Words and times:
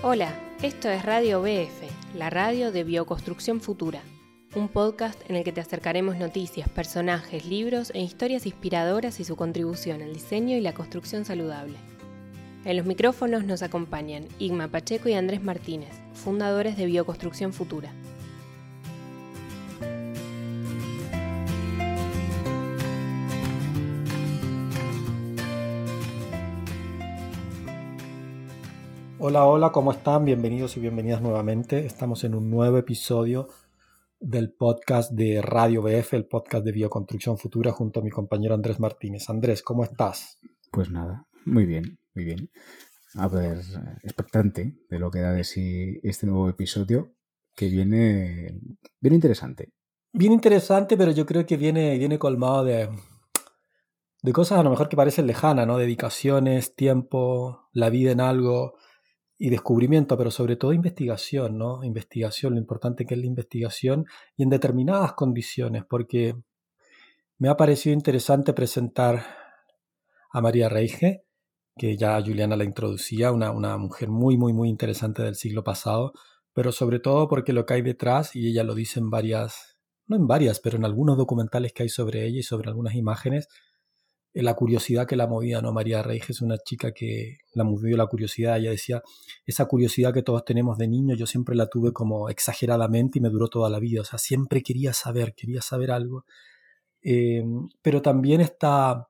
Hola, 0.00 0.32
esto 0.62 0.88
es 0.88 1.04
Radio 1.04 1.42
BF, 1.42 2.14
la 2.14 2.30
radio 2.30 2.70
de 2.70 2.84
Bioconstrucción 2.84 3.60
Futura, 3.60 4.00
un 4.54 4.68
podcast 4.68 5.20
en 5.28 5.34
el 5.34 5.42
que 5.42 5.50
te 5.50 5.60
acercaremos 5.60 6.16
noticias, 6.16 6.68
personajes, 6.68 7.44
libros 7.46 7.90
e 7.92 8.00
historias 8.00 8.46
inspiradoras 8.46 9.18
y 9.18 9.24
su 9.24 9.34
contribución 9.34 10.00
al 10.00 10.14
diseño 10.14 10.56
y 10.56 10.60
la 10.60 10.72
construcción 10.72 11.24
saludable. 11.24 11.78
En 12.64 12.76
los 12.76 12.86
micrófonos 12.86 13.42
nos 13.42 13.62
acompañan 13.62 14.28
Igma 14.38 14.68
Pacheco 14.68 15.08
y 15.08 15.14
Andrés 15.14 15.42
Martínez, 15.42 15.90
fundadores 16.14 16.76
de 16.76 16.86
Bioconstrucción 16.86 17.52
Futura. 17.52 17.90
Hola, 29.20 29.46
hola, 29.46 29.72
¿cómo 29.72 29.90
están? 29.90 30.24
Bienvenidos 30.24 30.76
y 30.76 30.80
bienvenidas 30.80 31.20
nuevamente. 31.20 31.84
Estamos 31.84 32.22
en 32.22 32.36
un 32.36 32.48
nuevo 32.48 32.78
episodio 32.78 33.48
del 34.20 34.52
podcast 34.52 35.10
de 35.10 35.42
Radio 35.42 35.82
BF, 35.82 36.14
el 36.14 36.26
podcast 36.26 36.64
de 36.64 36.70
Bioconstrucción 36.70 37.36
Futura, 37.36 37.72
junto 37.72 37.98
a 37.98 38.04
mi 38.04 38.10
compañero 38.10 38.54
Andrés 38.54 38.78
Martínez. 38.78 39.28
Andrés, 39.28 39.64
¿cómo 39.64 39.82
estás? 39.82 40.38
Pues 40.70 40.92
nada, 40.92 41.26
muy 41.44 41.66
bien, 41.66 41.98
muy 42.14 42.26
bien. 42.26 42.48
A 43.16 43.26
ver, 43.26 43.58
expectante 44.04 44.76
de 44.88 44.98
lo 45.00 45.10
que 45.10 45.18
da 45.18 45.32
de 45.32 45.42
sí 45.42 45.98
este 46.04 46.28
nuevo 46.28 46.48
episodio, 46.48 47.10
que 47.56 47.66
viene 47.66 48.60
bien 49.00 49.14
interesante. 49.14 49.72
Bien 50.12 50.30
interesante, 50.30 50.96
pero 50.96 51.10
yo 51.10 51.26
creo 51.26 51.44
que 51.44 51.56
viene, 51.56 51.98
viene 51.98 52.20
colmado 52.20 52.62
de, 52.62 52.88
de 54.22 54.32
cosas 54.32 54.60
a 54.60 54.62
lo 54.62 54.70
mejor 54.70 54.88
que 54.88 54.96
parecen 54.96 55.26
lejanas, 55.26 55.66
¿no? 55.66 55.76
Dedicaciones, 55.76 56.76
tiempo, 56.76 57.68
la 57.72 57.90
vida 57.90 58.12
en 58.12 58.20
algo 58.20 58.76
y 59.38 59.50
descubrimiento, 59.50 60.18
pero 60.18 60.30
sobre 60.30 60.56
todo 60.56 60.72
investigación, 60.72 61.58
¿no? 61.58 61.84
Investigación, 61.84 62.54
lo 62.54 62.60
importante 62.60 63.06
que 63.06 63.14
es 63.14 63.20
la 63.20 63.26
investigación 63.26 64.06
y 64.36 64.42
en 64.42 64.50
determinadas 64.50 65.12
condiciones, 65.12 65.84
porque 65.88 66.34
me 67.38 67.48
ha 67.48 67.56
parecido 67.56 67.94
interesante 67.94 68.52
presentar 68.52 69.24
a 70.30 70.40
María 70.40 70.68
Reige, 70.68 71.24
que 71.76 71.96
ya 71.96 72.20
Juliana 72.20 72.56
la 72.56 72.64
introducía, 72.64 73.30
una, 73.30 73.52
una 73.52 73.76
mujer 73.78 74.08
muy, 74.08 74.36
muy, 74.36 74.52
muy 74.52 74.68
interesante 74.68 75.22
del 75.22 75.36
siglo 75.36 75.62
pasado, 75.62 76.12
pero 76.52 76.72
sobre 76.72 76.98
todo 76.98 77.28
porque 77.28 77.52
lo 77.52 77.64
que 77.64 77.74
hay 77.74 77.82
detrás, 77.82 78.34
y 78.34 78.48
ella 78.48 78.64
lo 78.64 78.74
dice 78.74 78.98
en 78.98 79.08
varias, 79.08 79.78
no 80.08 80.16
en 80.16 80.26
varias, 80.26 80.58
pero 80.58 80.76
en 80.76 80.84
algunos 80.84 81.16
documentales 81.16 81.72
que 81.72 81.84
hay 81.84 81.88
sobre 81.88 82.26
ella 82.26 82.40
y 82.40 82.42
sobre 82.42 82.70
algunas 82.70 82.96
imágenes, 82.96 83.48
la 84.34 84.54
curiosidad 84.54 85.06
que 85.06 85.16
la 85.16 85.26
movía, 85.26 85.60
¿no? 85.60 85.72
María 85.72 86.02
Reige 86.02 86.32
es 86.32 86.42
una 86.42 86.58
chica 86.58 86.92
que 86.92 87.38
la 87.54 87.64
movió 87.64 87.96
la 87.96 88.06
curiosidad. 88.06 88.58
Ella 88.58 88.70
decía, 88.70 89.02
esa 89.46 89.66
curiosidad 89.66 90.12
que 90.12 90.22
todos 90.22 90.44
tenemos 90.44 90.78
de 90.78 90.88
niño, 90.88 91.14
yo 91.14 91.26
siempre 91.26 91.56
la 91.56 91.68
tuve 91.68 91.92
como 91.92 92.28
exageradamente 92.28 93.18
y 93.18 93.22
me 93.22 93.30
duró 93.30 93.48
toda 93.48 93.70
la 93.70 93.78
vida. 93.80 94.02
O 94.02 94.04
sea, 94.04 94.18
siempre 94.18 94.62
quería 94.62 94.92
saber, 94.92 95.34
quería 95.34 95.62
saber 95.62 95.90
algo. 95.90 96.24
Eh, 97.02 97.42
pero 97.82 98.02
también 98.02 98.40
está, 98.40 99.08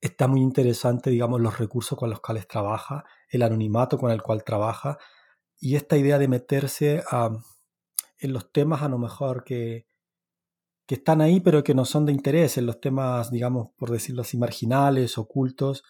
está 0.00 0.28
muy 0.28 0.40
interesante, 0.40 1.10
digamos, 1.10 1.40
los 1.40 1.58
recursos 1.58 1.98
con 1.98 2.10
los 2.10 2.20
cuales 2.20 2.48
trabaja, 2.48 3.04
el 3.28 3.42
anonimato 3.42 3.98
con 3.98 4.10
el 4.10 4.22
cual 4.22 4.44
trabaja 4.44 4.98
y 5.60 5.76
esta 5.76 5.96
idea 5.96 6.18
de 6.18 6.26
meterse 6.28 7.04
a, 7.08 7.30
en 8.18 8.32
los 8.32 8.50
temas 8.52 8.82
a 8.82 8.88
lo 8.88 8.98
mejor 8.98 9.44
que, 9.44 9.86
que 10.86 10.96
están 10.96 11.20
ahí 11.20 11.40
pero 11.40 11.62
que 11.62 11.74
no 11.74 11.84
son 11.84 12.06
de 12.06 12.12
interés, 12.12 12.58
en 12.58 12.66
los 12.66 12.80
temas, 12.80 13.30
digamos, 13.30 13.68
por 13.76 13.90
decirlo 13.90 14.22
así, 14.22 14.36
marginales, 14.36 15.18
ocultos, 15.18 15.84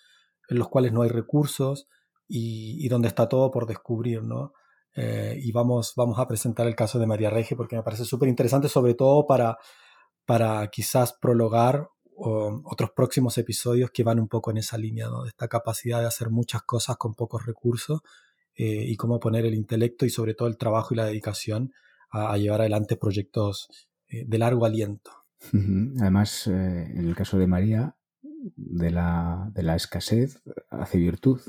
en 0.48 0.58
los 0.58 0.68
cuales 0.68 0.92
no 0.92 1.02
hay 1.02 1.08
recursos 1.08 1.88
y, 2.28 2.88
donde 2.88 3.08
está 3.08 3.28
todo 3.28 3.50
por 3.50 3.66
descubrir, 3.66 4.22
¿no? 4.22 4.52
Eh, 4.94 5.38
y 5.42 5.52
vamos, 5.52 5.94
vamos 5.96 6.18
a 6.18 6.28
presentar 6.28 6.66
el 6.66 6.74
caso 6.74 6.98
de 6.98 7.06
María 7.06 7.30
Rege 7.30 7.56
porque 7.56 7.76
me 7.76 7.82
parece 7.82 8.04
súper 8.04 8.28
interesante, 8.28 8.68
sobre 8.68 8.94
todo 8.94 9.26
para, 9.26 9.56
para 10.26 10.68
quizás 10.68 11.14
prologar 11.20 11.88
otros 12.14 12.90
próximos 12.94 13.36
episodios 13.38 13.90
que 13.90 14.04
van 14.04 14.20
un 14.20 14.28
poco 14.28 14.50
en 14.50 14.58
esa 14.58 14.78
línea, 14.78 15.08
¿no? 15.08 15.22
de 15.22 15.30
esta 15.30 15.48
capacidad 15.48 16.00
de 16.00 16.06
hacer 16.06 16.30
muchas 16.30 16.62
cosas 16.62 16.96
con 16.96 17.14
pocos 17.14 17.44
recursos 17.44 18.00
eh, 18.54 18.84
y 18.86 18.96
cómo 18.96 19.18
poner 19.18 19.44
el 19.44 19.54
intelecto 19.54 20.06
y 20.06 20.10
sobre 20.10 20.34
todo 20.34 20.46
el 20.46 20.58
trabajo 20.58 20.94
y 20.94 20.98
la 20.98 21.06
dedicación 21.06 21.72
a 22.10 22.36
llevar 22.36 22.60
adelante 22.60 22.96
proyectos 22.96 23.66
de 24.12 24.38
largo 24.38 24.64
aliento. 24.64 25.10
Además, 26.00 26.46
eh, 26.46 26.92
en 26.94 27.08
el 27.08 27.16
caso 27.16 27.38
de 27.38 27.46
María, 27.46 27.96
de 28.56 28.90
la, 28.90 29.50
de 29.54 29.62
la 29.62 29.76
escasez 29.76 30.42
hace 30.70 30.98
virtud. 30.98 31.40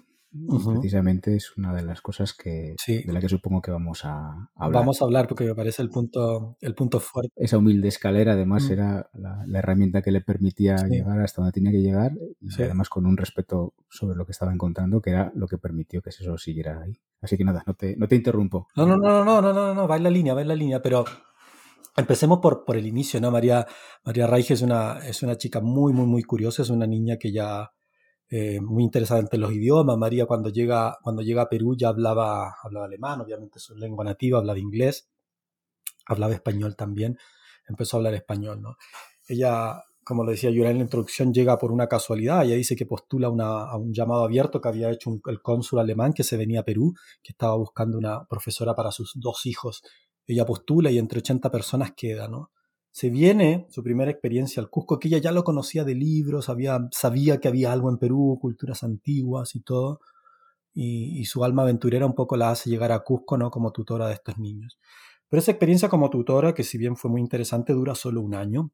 Precisamente 0.65 1.35
es 1.35 1.55
una 1.57 1.75
de 1.75 1.83
las 1.83 2.01
cosas 2.01 2.33
que 2.33 2.75
de 2.87 3.13
la 3.13 3.19
que 3.19 3.29
supongo 3.29 3.61
que 3.61 3.69
vamos 3.69 4.03
a 4.03 4.49
hablar. 4.55 4.81
Vamos 4.81 4.99
a 4.99 5.05
hablar 5.05 5.27
porque 5.27 5.43
me 5.43 5.53
parece 5.53 5.83
el 5.83 5.91
punto, 5.91 6.57
el 6.59 6.73
punto 6.73 6.99
fuerte. 6.99 7.31
Esa 7.35 7.59
humilde 7.59 7.87
escalera 7.87 8.33
además 8.33 8.67
mm. 8.67 8.71
era 8.71 9.09
la, 9.13 9.59
herramienta 9.59 10.01
que 10.01 10.09
le 10.09 10.21
permitía 10.21 10.77
llegar 10.87 11.21
hasta 11.21 11.43
donde 11.43 11.51
tenía 11.51 11.69
que 11.69 11.83
llegar 11.83 12.13
y 12.41 12.63
además 12.63 12.89
con 12.89 13.05
un 13.05 13.15
respeto 13.15 13.75
sobre 13.91 14.17
lo 14.17 14.25
que 14.25 14.31
estaba 14.31 14.51
encontrando 14.51 15.01
que 15.01 15.11
era 15.11 15.31
lo 15.35 15.47
que 15.47 15.59
permitió 15.59 16.01
que 16.01 16.09
eso 16.09 16.35
siguiera 16.39 16.81
ahí. 16.81 16.97
Así 17.21 17.37
que 17.37 17.43
nada, 17.43 17.63
no 17.67 17.75
te, 17.75 17.95
no 17.95 18.07
te 18.07 18.15
interrumpo. 18.15 18.67
No, 18.75 18.87
no, 18.87 18.97
no, 18.97 19.23
no, 19.23 19.39
no, 19.39 19.53
no, 19.53 19.75
no, 19.75 19.87
va 19.87 19.97
en 19.97 20.03
la 20.03 20.09
línea, 20.09 20.33
va 20.33 20.41
en 20.41 20.47
la 20.47 20.55
línea, 20.55 20.81
pero 20.81 21.05
Empecemos 21.95 22.39
por, 22.39 22.65
por 22.65 22.75
el 22.75 22.87
inicio, 22.87 23.21
¿no? 23.21 23.29
María, 23.29 23.67
María 24.03 24.25
Reige 24.25 24.55
es 24.55 24.61
una, 24.61 24.99
es 25.07 25.21
una 25.21 25.37
chica 25.37 25.61
muy, 25.61 25.93
muy, 25.93 26.07
muy 26.07 26.23
curiosa, 26.23 26.63
es 26.63 26.69
una 26.69 26.87
niña 26.87 27.17
que 27.17 27.31
ya 27.31 27.71
eh, 28.29 28.59
muy 28.61 28.83
interesada 28.83 29.23
en 29.31 29.41
los 29.41 29.51
idiomas. 29.51 29.95
María 29.95 30.25
cuando 30.25 30.49
llega, 30.49 30.97
cuando 31.03 31.21
llega 31.21 31.43
a 31.43 31.49
Perú 31.49 31.75
ya 31.77 31.89
hablaba, 31.89 32.55
hablaba 32.63 32.87
alemán, 32.87 33.21
obviamente 33.21 33.59
su 33.59 33.75
lengua 33.75 34.03
nativa, 34.03 34.39
hablaba 34.39 34.57
inglés, 34.57 35.07
hablaba 36.07 36.33
español 36.33 36.75
también, 36.75 37.17
empezó 37.67 37.97
a 37.97 37.99
hablar 37.99 38.15
español, 38.15 38.59
¿no? 38.59 38.75
Ella, 39.27 39.83
como 40.03 40.23
lo 40.23 40.31
decía 40.31 40.49
yo 40.49 40.65
en 40.65 40.77
la 40.77 40.83
introducción, 40.83 41.31
llega 41.31 41.59
por 41.59 41.71
una 41.71 41.87
casualidad, 41.87 42.43
ella 42.43 42.55
dice 42.55 42.75
que 42.75 42.87
postula 42.87 43.29
una, 43.29 43.65
a 43.69 43.77
un 43.77 43.93
llamado 43.93 44.23
abierto 44.23 44.59
que 44.59 44.67
había 44.67 44.89
hecho 44.89 45.11
el 45.27 45.41
cónsul 45.43 45.77
alemán 45.77 46.13
que 46.13 46.23
se 46.23 46.35
venía 46.35 46.61
a 46.61 46.65
Perú, 46.65 46.95
que 47.21 47.33
estaba 47.33 47.55
buscando 47.55 47.99
una 47.99 48.25
profesora 48.25 48.73
para 48.75 48.91
sus 48.91 49.11
dos 49.15 49.45
hijos 49.45 49.83
ella 50.27 50.45
postula 50.45 50.91
y 50.91 50.97
entre 50.97 51.19
80 51.19 51.51
personas 51.51 51.93
queda, 51.95 52.27
¿no? 52.27 52.51
Se 52.91 53.09
viene 53.09 53.65
su 53.69 53.81
primera 53.83 54.11
experiencia 54.11 54.61
al 54.61 54.69
Cusco, 54.69 54.99
que 54.99 55.07
ella 55.07 55.17
ya 55.17 55.31
lo 55.31 55.43
conocía 55.43 55.83
de 55.83 55.95
libros, 55.95 56.45
sabía 56.45 57.39
que 57.39 57.47
había 57.47 57.71
algo 57.71 57.89
en 57.89 57.97
Perú, 57.97 58.37
culturas 58.39 58.83
antiguas 58.83 59.55
y 59.55 59.61
todo, 59.61 59.99
y, 60.75 61.25
su 61.25 61.43
alma 61.43 61.63
aventurera 61.63 62.05
un 62.05 62.15
poco 62.15 62.37
la 62.37 62.51
hace 62.51 62.69
llegar 62.69 62.91
a 62.91 62.99
Cusco, 62.99 63.37
¿no? 63.37 63.51
Como 63.51 63.71
tutora 63.71 64.07
de 64.07 64.13
estos 64.13 64.37
niños. 64.37 64.79
Pero 65.27 65.39
esa 65.39 65.51
experiencia 65.51 65.89
como 65.89 66.09
tutora, 66.09 66.53
que 66.53 66.63
si 66.63 66.77
bien 66.77 66.95
fue 66.95 67.09
muy 67.09 67.21
interesante, 67.21 67.73
dura 67.73 67.95
solo 67.95 68.21
un 68.21 68.35
año. 68.35 68.71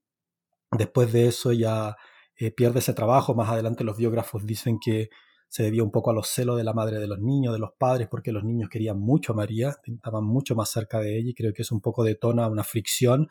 Después 0.71 1.11
de 1.13 1.27
eso 1.27 1.51
ya 1.51 1.95
eh, 2.35 2.51
pierde 2.51 2.79
ese 2.79 2.93
trabajo. 2.93 3.35
Más 3.35 3.49
adelante 3.49 3.83
los 3.83 3.97
biógrafos 3.97 4.45
dicen 4.45 4.79
que 4.79 5.09
se 5.49 5.63
debía 5.63 5.83
un 5.83 5.91
poco 5.91 6.11
a 6.11 6.13
los 6.13 6.27
celos 6.27 6.57
de 6.57 6.63
la 6.63 6.73
madre 6.73 6.99
de 6.99 7.07
los 7.07 7.19
niños, 7.19 7.53
de 7.53 7.59
los 7.59 7.71
padres, 7.77 8.07
porque 8.09 8.31
los 8.31 8.43
niños 8.43 8.69
querían 8.69 8.99
mucho 8.99 9.33
a 9.33 9.35
María, 9.35 9.75
estaban 9.83 10.23
mucho 10.23 10.55
más 10.55 10.69
cerca 10.69 10.99
de 10.99 11.17
ella 11.17 11.31
y 11.31 11.33
creo 11.33 11.53
que 11.53 11.63
eso 11.63 11.73
un 11.73 11.81
poco 11.81 12.03
detona 12.03 12.47
una 12.47 12.63
fricción 12.63 13.27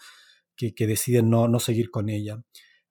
que, 0.57 0.73
deciden 0.89 1.31
no, 1.31 1.47
no 1.47 1.61
seguir 1.61 1.91
con 1.91 2.09
ella. 2.09 2.43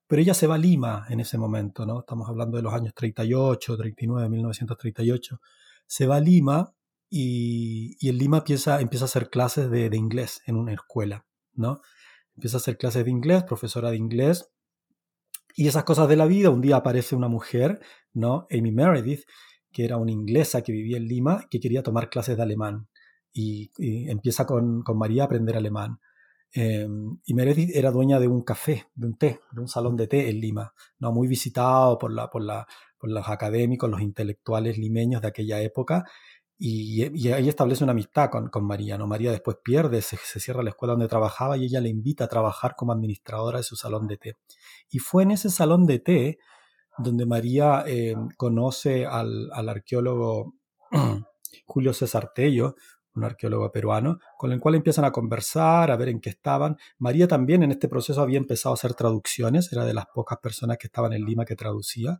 Pero 0.08 0.22
ella 0.22 0.34
se 0.34 0.48
va 0.48 0.56
a 0.56 0.58
Lima 0.58 1.06
en 1.10 1.20
ese 1.20 1.38
momento, 1.38 1.86
¿no? 1.86 2.00
Estamos 2.00 2.30
hablando 2.30 2.56
de 2.56 2.64
los 2.64 2.74
años 2.74 2.94
38, 2.96 3.76
39, 3.76 4.30
1938. 4.30 5.42
Se 5.86 6.08
va 6.08 6.16
a 6.16 6.22
Lima 6.22 6.74
y, 7.10 7.98
y 8.00 8.08
en 8.08 8.18
Lima 8.18 8.38
empieza, 8.38 8.80
empieza 8.80 9.04
a 9.04 9.08
hacer 9.08 9.30
clases 9.30 9.70
de, 9.70 9.90
de 9.90 9.98
inglés 9.98 10.42
en 10.46 10.56
una 10.56 10.72
escuela, 10.72 11.26
¿no? 11.54 11.82
Empieza 12.36 12.56
a 12.56 12.60
hacer 12.60 12.78
clases 12.78 13.04
de 13.04 13.12
inglés, 13.12 13.44
profesora 13.44 13.92
de 13.92 13.98
inglés, 13.98 14.50
y 15.60 15.68
esas 15.68 15.86
cosas 15.86 16.08
de 16.08 16.16
la 16.16 16.28
vida, 16.28 16.52
un 16.52 16.62
día 16.62 16.76
aparece 16.76 17.16
una 17.16 17.28
mujer, 17.28 17.80
¿no? 18.18 18.48
Amy 18.52 18.72
Meredith, 18.72 19.24
que 19.72 19.86
era 19.86 19.98
una 19.98 20.12
inglesa 20.12 20.62
que 20.62 20.72
vivía 20.72 20.98
en 20.98 21.08
Lima, 21.08 21.46
que 21.50 21.60
quería 21.60 21.84
tomar 21.84 22.10
clases 22.10 22.38
de 22.38 22.44
alemán. 22.44 22.88
Y, 23.34 23.72
empieza 24.10 24.46
con, 24.46 24.84
María 24.96 25.24
a 25.24 25.26
aprender 25.26 25.56
alemán. 25.56 26.00
Em, 26.52 27.20
y 27.26 27.34
Meredith 27.34 27.76
era 27.76 27.92
dueña 27.92 28.20
de 28.20 28.28
un 28.28 28.42
café, 28.42 28.88
de 28.96 29.08
un 29.08 29.18
té, 29.18 29.40
de 29.52 29.62
un 29.62 29.68
salón 29.68 29.96
de 29.96 30.08
té 30.08 30.30
en 30.30 30.40
Lima, 30.40 30.74
¿no? 31.00 31.12
muy 31.12 31.28
visitado 31.28 31.98
por, 32.00 32.12
la, 32.12 32.30
por, 32.30 32.42
la, 32.42 32.66
por 32.98 33.12
los 33.12 33.28
académicos, 33.30 33.90
los 33.90 34.02
intelectuales 34.02 34.78
limeños 34.78 35.22
de 35.22 35.28
aquella 35.28 35.62
época, 35.62 36.06
y, 36.60 37.04
ahí 37.32 37.50
establece 37.50 37.84
una 37.84 37.92
amistad 37.92 38.30
con, 38.30 38.50
con, 38.50 38.66
María. 38.66 38.98
¿no? 38.98 39.06
María 39.06 39.32
después 39.32 39.58
pierde, 39.64 40.02
se, 40.02 40.18
cierra 40.18 40.64
la 40.64 40.72
escuela 40.72 40.94
donde 40.94 41.08
trabajaba 41.08 41.58
y 41.58 41.66
ella 41.66 41.82
le 41.82 41.90
invita 41.90 42.24
a 42.26 42.28
trabajar 42.28 42.76
como 42.76 42.94
administradora 42.94 43.60
de 43.60 43.64
su 43.64 43.76
salón 43.76 44.08
de 44.08 44.18
té. 44.18 44.36
Y 44.90 45.00
fue 45.00 45.24
en 45.24 45.32
ese 45.32 45.50
salón 45.50 45.86
de 45.86 46.00
té 46.00 46.40
donde 46.98 47.26
María 47.26 47.84
eh, 47.88 48.16
conoce 48.38 49.06
al, 49.06 49.50
al 49.54 49.70
arqueólogo 49.70 50.56
Julio 51.66 51.94
César 51.94 52.32
Tello, 52.34 52.76
un 53.18 53.24
arqueólogo 53.24 53.72
peruano, 53.72 54.20
con 54.38 54.52
el 54.52 54.60
cual 54.60 54.76
empiezan 54.76 55.06
a 55.06 55.12
conversar, 55.12 55.92
a 55.92 55.98
ver 55.98 56.10
en 56.10 56.22
qué 56.22 56.30
estaban. 56.30 56.78
María 57.00 57.28
también 57.28 57.64
en 57.64 57.72
este 57.72 57.90
proceso 57.90 58.22
había 58.22 58.38
empezado 58.38 58.74
a 58.74 58.76
hacer 58.76 58.94
traducciones, 58.94 59.72
era 59.72 59.86
de 59.86 59.94
las 59.94 60.06
pocas 60.14 60.38
personas 60.38 60.78
que 60.78 60.88
estaban 60.88 61.14
en 61.14 61.26
Lima 61.26 61.46
que 61.46 61.56
traducía 61.56 62.20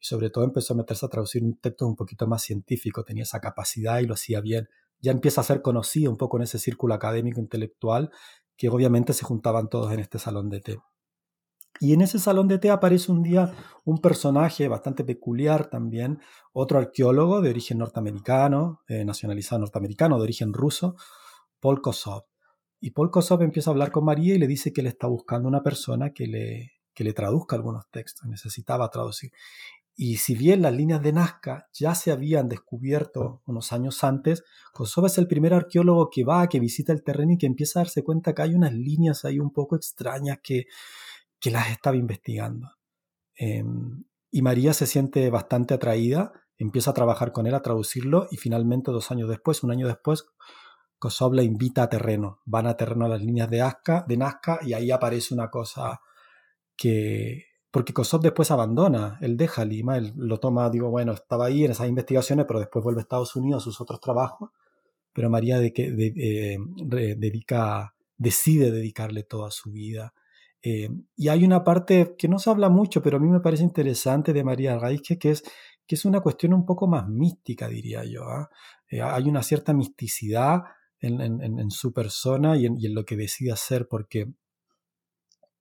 y 0.00 0.04
sobre 0.04 0.30
todo 0.30 0.44
empezó 0.44 0.74
a 0.74 0.76
meterse 0.76 1.06
a 1.06 1.08
traducir 1.08 1.44
un 1.44 1.56
texto 1.58 1.86
un 1.86 1.96
poquito 1.96 2.26
más 2.26 2.42
científico, 2.42 3.04
tenía 3.04 3.22
esa 3.22 3.40
capacidad 3.40 4.00
y 4.00 4.06
lo 4.06 4.14
hacía 4.14 4.40
bien. 4.40 4.68
Ya 5.00 5.12
empieza 5.12 5.40
a 5.40 5.44
ser 5.44 5.62
conocido 5.62 6.10
un 6.10 6.16
poco 6.16 6.36
en 6.36 6.42
ese 6.44 6.58
círculo 6.58 6.94
académico 6.94 7.40
intelectual 7.40 8.10
que 8.56 8.68
obviamente 8.68 9.12
se 9.12 9.24
juntaban 9.24 9.68
todos 9.68 9.92
en 9.92 10.00
este 10.00 10.18
salón 10.18 10.50
de 10.50 10.60
té. 10.60 10.78
Y 11.80 11.92
en 11.94 12.02
ese 12.02 12.18
salón 12.18 12.48
de 12.48 12.58
té 12.58 12.70
aparece 12.70 13.10
un 13.10 13.22
día 13.22 13.52
un 13.84 13.98
personaje 13.98 14.68
bastante 14.68 15.04
peculiar 15.04 15.68
también, 15.68 16.20
otro 16.52 16.78
arqueólogo 16.78 17.40
de 17.40 17.50
origen 17.50 17.78
norteamericano, 17.78 18.82
eh, 18.88 19.04
nacionalizado 19.04 19.60
norteamericano, 19.60 20.16
de 20.16 20.22
origen 20.22 20.52
ruso, 20.52 20.96
Paul 21.60 21.80
Kosov. 21.80 22.24
Y 22.80 22.90
Paul 22.90 23.10
Kosov 23.10 23.42
empieza 23.42 23.70
a 23.70 23.72
hablar 23.72 23.90
con 23.90 24.04
María 24.04 24.34
y 24.34 24.38
le 24.38 24.46
dice 24.46 24.72
que 24.72 24.80
él 24.80 24.86
está 24.86 25.06
buscando 25.06 25.48
una 25.48 25.62
persona 25.62 26.10
que 26.12 26.26
le, 26.26 26.72
que 26.94 27.04
le 27.04 27.12
traduzca 27.12 27.56
algunos 27.56 27.88
textos, 27.90 28.28
necesitaba 28.28 28.90
traducir. 28.90 29.32
Y 29.94 30.16
si 30.16 30.34
bien 30.34 30.62
las 30.62 30.72
líneas 30.72 31.02
de 31.02 31.12
Nazca 31.12 31.68
ya 31.72 31.94
se 31.94 32.12
habían 32.12 32.48
descubierto 32.48 33.42
unos 33.46 33.72
años 33.72 34.02
antes, 34.04 34.42
Kosov 34.72 35.06
es 35.06 35.18
el 35.18 35.28
primer 35.28 35.52
arqueólogo 35.52 36.08
que 36.10 36.24
va, 36.24 36.48
que 36.48 36.60
visita 36.60 36.92
el 36.92 37.02
terreno 37.02 37.32
y 37.32 37.38
que 37.38 37.46
empieza 37.46 37.80
a 37.80 37.82
darse 37.82 38.02
cuenta 38.02 38.34
que 38.34 38.42
hay 38.42 38.54
unas 38.54 38.72
líneas 38.72 39.24
ahí 39.24 39.38
un 39.38 39.52
poco 39.52 39.76
extrañas 39.76 40.38
que, 40.42 40.66
que 41.42 41.50
las 41.50 41.70
estaba 41.70 41.96
investigando. 41.96 42.70
Em, 43.34 44.04
y 44.30 44.42
María 44.42 44.72
se 44.72 44.86
siente 44.86 45.28
bastante 45.28 45.74
atraída, 45.74 46.32
empieza 46.56 46.92
a 46.92 46.94
trabajar 46.94 47.32
con 47.32 47.46
él, 47.48 47.54
a 47.54 47.62
traducirlo 47.62 48.28
y 48.30 48.36
finalmente 48.36 48.92
dos 48.92 49.10
años 49.10 49.28
después, 49.28 49.64
un 49.64 49.72
año 49.72 49.88
después, 49.88 50.24
Kosov 51.00 51.34
la 51.34 51.42
invita 51.42 51.82
a 51.82 51.88
terreno. 51.88 52.40
Van 52.44 52.68
a 52.68 52.76
terreno 52.76 53.06
a 53.06 53.08
las 53.08 53.20
líneas 53.20 53.50
de, 53.50 53.60
Azca, 53.60 54.04
de 54.06 54.16
Nazca 54.16 54.60
y 54.62 54.72
ahí 54.72 54.92
aparece 54.92 55.34
una 55.34 55.50
cosa 55.50 56.00
que, 56.76 57.46
porque 57.72 57.92
Kosov 57.92 58.20
después 58.22 58.52
abandona, 58.52 59.18
él 59.20 59.36
deja 59.36 59.64
Lima, 59.64 59.98
él 59.98 60.12
lo 60.14 60.38
toma, 60.38 60.70
digo, 60.70 60.90
bueno, 60.90 61.12
estaba 61.12 61.46
ahí 61.46 61.64
en 61.64 61.72
esas 61.72 61.88
investigaciones, 61.88 62.46
pero 62.46 62.60
después 62.60 62.84
vuelve 62.84 63.00
a 63.00 63.02
Estados 63.02 63.34
Unidos 63.34 63.62
a 63.62 63.64
sus 63.64 63.80
otros 63.80 63.98
trabajos, 63.98 64.50
pero 65.12 65.28
María 65.28 65.58
de 65.58 65.72
que, 65.72 65.88
eh, 65.88 66.58
dedica, 67.16 67.96
decide 68.16 68.70
dedicarle 68.70 69.24
toda 69.24 69.50
su 69.50 69.72
vida. 69.72 70.14
Eh, 70.62 70.88
y 71.16 71.28
hay 71.28 71.44
una 71.44 71.64
parte 71.64 72.14
que 72.16 72.28
no 72.28 72.38
se 72.38 72.50
habla 72.50 72.68
mucho, 72.68 73.02
pero 73.02 73.16
a 73.16 73.20
mí 73.20 73.28
me 73.28 73.40
parece 73.40 73.64
interesante 73.64 74.32
de 74.32 74.44
María 74.44 74.78
Raizque, 74.78 75.18
que 75.18 75.30
es, 75.30 75.42
que 75.86 75.96
es 75.96 76.04
una 76.04 76.20
cuestión 76.20 76.54
un 76.54 76.64
poco 76.64 76.86
más 76.86 77.08
mística, 77.08 77.68
diría 77.68 78.04
yo. 78.04 78.24
¿ah? 78.24 78.48
Eh, 78.88 79.02
hay 79.02 79.28
una 79.28 79.42
cierta 79.42 79.72
misticidad 79.72 80.62
en, 81.00 81.70
su 81.72 81.92
persona 81.92 82.56
y 82.56 82.66
en, 82.66 82.78
y 82.78 82.86
en, 82.86 82.94
lo 82.94 83.04
que 83.04 83.16
decide 83.16 83.50
hacer, 83.50 83.88
porque 83.88 84.32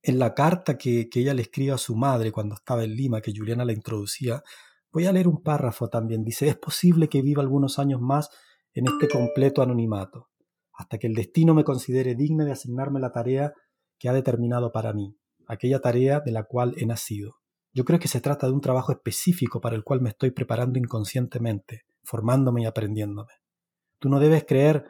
en 0.03 0.19
la 0.19 0.33
carta 0.33 0.77
que, 0.77 1.09
ella 1.13 1.33
le 1.33 1.43
escribe 1.43 1.71
a 1.71 1.77
su 1.77 1.95
madre 1.95 2.31
cuando 2.31 2.55
estaba 2.55 2.83
en 2.83 2.95
Lima, 2.95 3.21
que 3.21 3.33
Juliana 3.35 3.65
la 3.65 3.73
introducía, 3.73 4.43
voy 4.91 5.05
a 5.05 5.11
leer 5.11 5.27
un 5.27 5.41
párrafo 5.41 5.89
también. 5.89 6.23
Dice, 6.23 6.47
es 6.47 6.57
posible 6.57 7.07
que 7.09 7.21
viva 7.21 7.41
algunos 7.41 7.79
años 7.79 8.01
más 8.01 8.29
en 8.73 8.87
este 8.87 9.07
completo 9.07 9.61
anonimato, 9.61 10.29
hasta 10.73 10.97
que 10.97 11.07
el 11.07 11.13
destino 11.13 11.53
me 11.53 11.63
considere 11.63 12.15
digna 12.15 12.45
de 12.45 12.51
asignarme 12.51 12.99
la 12.99 13.11
tarea 13.11 13.53
que 14.01 14.09
ha 14.09 14.13
determinado 14.13 14.71
para 14.71 14.93
mí, 14.93 15.15
aquella 15.45 15.79
tarea 15.79 16.21
de 16.21 16.31
la 16.31 16.45
cual 16.45 16.73
he 16.77 16.87
nacido. 16.87 17.35
Yo 17.71 17.85
creo 17.85 17.99
que 17.99 18.07
se 18.07 18.19
trata 18.19 18.47
de 18.47 18.53
un 18.53 18.59
trabajo 18.59 18.91
específico 18.91 19.61
para 19.61 19.75
el 19.75 19.83
cual 19.83 20.01
me 20.01 20.09
estoy 20.09 20.31
preparando 20.31 20.79
inconscientemente, 20.79 21.85
formándome 22.03 22.63
y 22.63 22.65
aprendiéndome. 22.65 23.33
Tú 23.99 24.09
no 24.09 24.19
debes 24.19 24.43
creer 24.45 24.85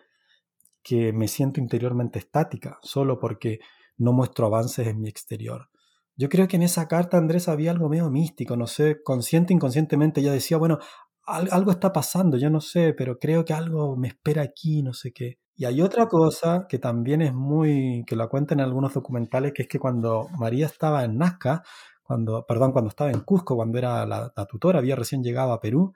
que 0.81 1.11
me 1.11 1.27
siento 1.27 1.59
interiormente 1.59 2.19
estática, 2.19 2.79
solo 2.83 3.19
porque 3.19 3.59
no 3.97 4.13
muestro 4.13 4.45
avances 4.45 4.87
en 4.87 5.01
mi 5.01 5.09
exterior. 5.09 5.69
Yo 6.15 6.29
creo 6.29 6.47
que 6.47 6.55
en 6.55 6.61
esa 6.61 6.87
carta, 6.87 7.17
Andrés, 7.17 7.49
había 7.49 7.71
algo 7.71 7.89
medio 7.89 8.09
místico, 8.09 8.55
no 8.55 8.65
sé, 8.65 9.03
consciente, 9.03 9.53
inconscientemente, 9.53 10.21
ella 10.21 10.31
decía, 10.31 10.55
bueno, 10.55 10.79
algo 11.25 11.71
está 11.71 11.91
pasando, 11.91 12.37
yo 12.37 12.49
no 12.49 12.61
sé, 12.61 12.93
pero 12.93 13.19
creo 13.19 13.43
que 13.43 13.53
algo 13.53 13.97
me 13.97 14.07
espera 14.07 14.41
aquí, 14.41 14.81
no 14.81 14.93
sé 14.93 15.11
qué. 15.11 15.39
Y 15.61 15.65
hay 15.65 15.79
otra 15.83 16.07
cosa 16.07 16.65
que 16.67 16.79
también 16.79 17.21
es 17.21 17.35
muy, 17.35 18.03
que 18.07 18.15
lo 18.15 18.27
cuentan 18.29 18.59
en 18.59 18.65
algunos 18.65 18.95
documentales, 18.95 19.53
que 19.53 19.61
es 19.61 19.67
que 19.67 19.77
cuando 19.77 20.27
María 20.39 20.65
estaba 20.65 21.03
en 21.03 21.19
Nazca, 21.19 21.61
cuando, 22.01 22.47
perdón, 22.47 22.71
cuando 22.71 22.89
estaba 22.89 23.11
en 23.11 23.19
Cusco, 23.19 23.55
cuando 23.55 23.77
era 23.77 24.03
la, 24.07 24.33
la 24.35 24.45
tutora, 24.47 24.79
había 24.79 24.95
recién 24.95 25.23
llegado 25.23 25.53
a 25.53 25.59
Perú, 25.59 25.93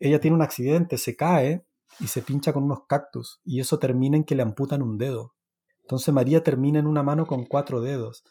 ella 0.00 0.20
tiene 0.20 0.36
un 0.36 0.40
accidente, 0.40 0.96
se 0.96 1.16
cae 1.16 1.66
y 2.00 2.06
se 2.06 2.22
pincha 2.22 2.54
con 2.54 2.62
unos 2.62 2.86
cactus, 2.88 3.42
y 3.44 3.60
eso 3.60 3.78
termina 3.78 4.16
en 4.16 4.24
que 4.24 4.34
le 4.34 4.42
amputan 4.42 4.80
un 4.80 4.96
dedo. 4.96 5.34
Entonces 5.82 6.14
María 6.14 6.42
termina 6.42 6.78
en 6.78 6.86
una 6.86 7.02
mano 7.02 7.26
con 7.26 7.44
cuatro 7.44 7.82
dedos. 7.82 8.24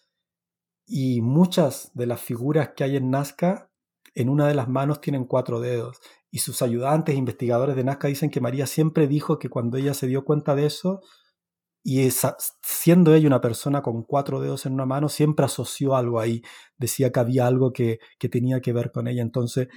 Y 0.87 1.21
muchas 1.21 1.91
de 1.93 2.07
las 2.07 2.19
figuras 2.19 2.71
que 2.75 2.83
hay 2.83 2.95
en 2.95 3.11
Nazca, 3.11 3.69
en 4.15 4.27
una 4.27 4.47
de 4.47 4.55
las 4.55 4.67
manos 4.67 5.01
tienen 5.01 5.25
cuatro 5.25 5.59
dedos. 5.59 5.99
Y 6.31 6.39
sus 6.39 6.61
ayudantes, 6.61 7.15
investigadores 7.15 7.75
de 7.75 7.83
Nazca, 7.83 8.07
dicen 8.07 8.29
que 8.29 8.41
María 8.41 8.67
siempre 8.67 9.07
dijo 9.07 9.39
que 9.39 9.49
cuando 9.49 9.77
ella 9.77 9.93
se 9.93 10.07
dio 10.07 10.25
cuenta 10.25 10.55
de 10.55 10.65
eso, 10.65 11.01
y 11.83 12.09
siendo 12.61 13.13
ella 13.13 13.27
una 13.27 13.41
persona 13.41 13.81
con 13.81 14.03
cuatro 14.03 14.41
dedos 14.41 14.65
en 14.65 14.73
una 14.73 14.85
mano, 14.85 15.07
siempre 15.07 15.45
asoció 15.45 15.95
algo 15.95 16.19
ahí. 16.19 16.41
Decía 16.77 17.11
que 17.11 17.19
había 17.21 17.47
algo 17.47 17.71
que, 17.71 17.99
tenía 18.29 18.59
que 18.59 18.73
ver 18.73 18.91
con 18.91 19.07
ella. 19.07 19.21
Entonces, 19.21 19.69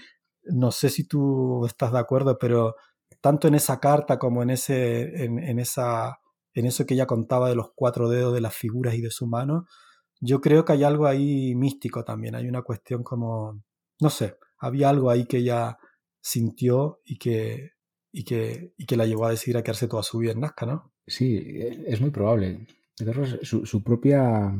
no 0.42 0.72
sé 0.72 0.90
si 0.90 1.04
tú 1.06 1.64
estás 1.66 1.92
de 1.92 2.00
acuerdo, 2.00 2.36
pero 2.38 2.74
tanto 3.20 3.46
en 3.46 3.54
esa 3.54 3.78
carta 3.78 4.18
como 4.18 4.42
en, 4.42 4.50
ese, 4.50 5.24
en 5.24 5.58
esa 5.60 6.20
en 6.54 6.66
eso 6.66 6.86
que 6.86 6.94
ella 6.94 7.06
contaba 7.06 7.48
de 7.48 7.54
los 7.54 7.70
cuatro 7.74 8.08
dedos 8.08 8.34
de 8.34 8.40
las 8.40 8.54
figuras 8.54 8.94
y 8.94 9.00
de 9.00 9.10
su 9.10 9.26
mano, 9.26 9.66
yo 10.20 10.40
creo 10.40 10.64
que 10.64 10.72
hay 10.72 10.84
algo 10.84 11.06
ahí 11.06 11.54
místico 11.54 12.04
también, 12.04 12.34
hay 12.34 12.48
una 12.48 12.62
cuestión 12.62 13.02
como, 13.02 13.62
no 14.00 14.10
sé, 14.10 14.36
había 14.58 14.90
algo 14.90 15.10
ahí 15.10 15.26
que 15.26 15.38
ella 15.38 15.78
sintió 16.20 17.00
y 17.04 17.18
que, 17.18 17.72
y 18.12 18.24
que, 18.24 18.74
y 18.76 18.86
que 18.86 18.96
la 18.96 19.06
llevó 19.06 19.26
a 19.26 19.30
decidir 19.30 19.56
a 19.56 19.62
quedarse 19.62 19.88
toda 19.88 20.02
su 20.02 20.18
vida 20.18 20.32
en 20.32 20.40
Nazca, 20.40 20.66
¿no? 20.66 20.92
Sí, 21.06 21.36
e, 21.36 21.84
es 21.86 22.00
muy 22.00 22.10
probable. 22.10 22.66
Su, 23.42 23.64
su 23.64 23.82
propia 23.82 24.52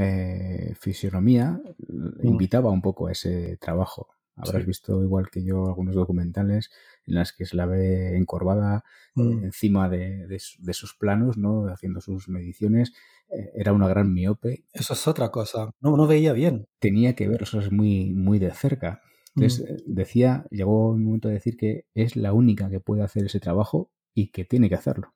eh, 0.00 0.74
fisionomía 0.78 1.60
mm. 1.88 2.24
invitaba 2.26 2.70
un 2.70 2.80
poco 2.80 3.08
a 3.08 3.12
ese 3.12 3.56
trabajo. 3.56 4.08
Habrás 4.36 4.64
visto, 4.64 5.02
igual 5.02 5.28
que 5.28 5.42
yo, 5.42 5.66
algunos 5.66 5.96
documentales 5.96 6.70
en 7.04 7.16
las 7.16 7.32
que 7.32 7.44
se 7.44 7.56
la 7.56 7.66
ve 7.66 8.16
encorvada 8.16 8.84
eh, 9.16 9.20
mm. 9.20 9.44
encima 9.44 9.88
de, 9.88 10.38
sus 10.38 10.94
planos, 10.94 11.36
¿no? 11.36 11.66
Haciendo 11.66 12.00
sus 12.00 12.28
mediciones. 12.28 12.92
Eh, 13.30 13.50
era 13.56 13.72
una 13.72 13.88
gran 13.88 14.14
miope. 14.14 14.64
Eso 14.72 14.92
es 14.92 15.08
otra 15.08 15.30
cosa. 15.30 15.72
No, 15.80 15.96
no 15.96 16.06
veía 16.06 16.32
bien. 16.32 16.68
Tenía 16.78 17.16
que 17.16 17.26
ver 17.26 17.42
es 17.42 17.72
muy, 17.72 18.12
muy 18.14 18.38
de 18.38 18.52
cerca. 18.52 19.02
Entonces, 19.38 19.60
mm. 19.60 19.72
eh, 19.72 19.82
decía, 19.86 20.46
llegó 20.50 20.90
un 20.90 21.04
momento 21.04 21.28
de 21.28 21.34
decir 21.34 21.56
que 21.56 21.86
es 21.94 22.16
la 22.16 22.32
única 22.32 22.68
que 22.70 22.80
puede 22.80 23.02
hacer 23.02 23.24
ese 23.24 23.40
trabajo 23.40 23.90
y 24.14 24.28
que 24.28 24.44
tiene 24.44 24.68
que 24.68 24.74
hacerlo. 24.74 25.14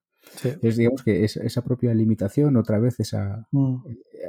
Es 0.62 0.76
digamos 0.76 1.02
que 1.02 1.25
esa 1.25 1.64
propia 1.64 1.93
limitación, 1.95 2.57
otra 2.57 2.79
vez 2.79 3.00
esa 3.00 3.49
mm. 3.50 3.79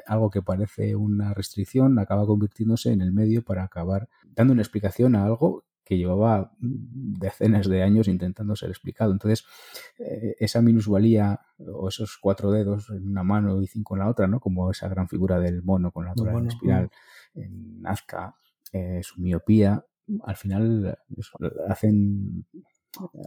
algo 0.07 0.31
que 0.31 0.41
parece 0.41 0.95
una 0.95 1.35
restricción, 1.35 1.99
acaba 1.99 2.25
convirtiéndose 2.25 2.91
en 2.91 3.01
el 3.01 3.13
medio 3.13 3.43
para 3.43 3.63
acabar 3.63 4.09
dando 4.23 4.53
una 4.53 4.63
explicación 4.63 5.15
a 5.15 5.25
algo 5.25 5.65
que 5.85 5.97
llevaba 5.97 6.51
decenas 6.59 7.67
de 7.67 7.83
años 7.83 8.07
intentando 8.07 8.55
ser 8.55 8.69
explicado. 8.69 9.11
Entonces, 9.11 9.45
eh, 9.99 10.35
esa 10.39 10.61
minusvalía 10.61 11.41
o 11.59 11.89
esos 11.89 12.17
cuatro 12.19 12.51
dedos 12.51 12.89
en 12.89 13.09
una 13.09 13.23
mano 13.23 13.61
y 13.61 13.67
cinco 13.67 13.95
en 13.95 13.99
la 13.99 14.09
otra, 14.09 14.27
¿no? 14.27 14.39
Como 14.39 14.71
esa 14.71 14.87
gran 14.87 15.07
figura 15.07 15.39
del 15.39 15.61
mono 15.61 15.91
con 15.91 16.05
la 16.05 16.13
cola 16.13 16.33
en 16.33 16.47
espiral 16.47 16.89
en 17.35 17.81
Nazca, 17.81 18.35
eh, 18.73 18.99
su 19.03 19.21
miopía, 19.21 19.85
al 20.23 20.35
final 20.35 20.97
hacen 21.69 22.45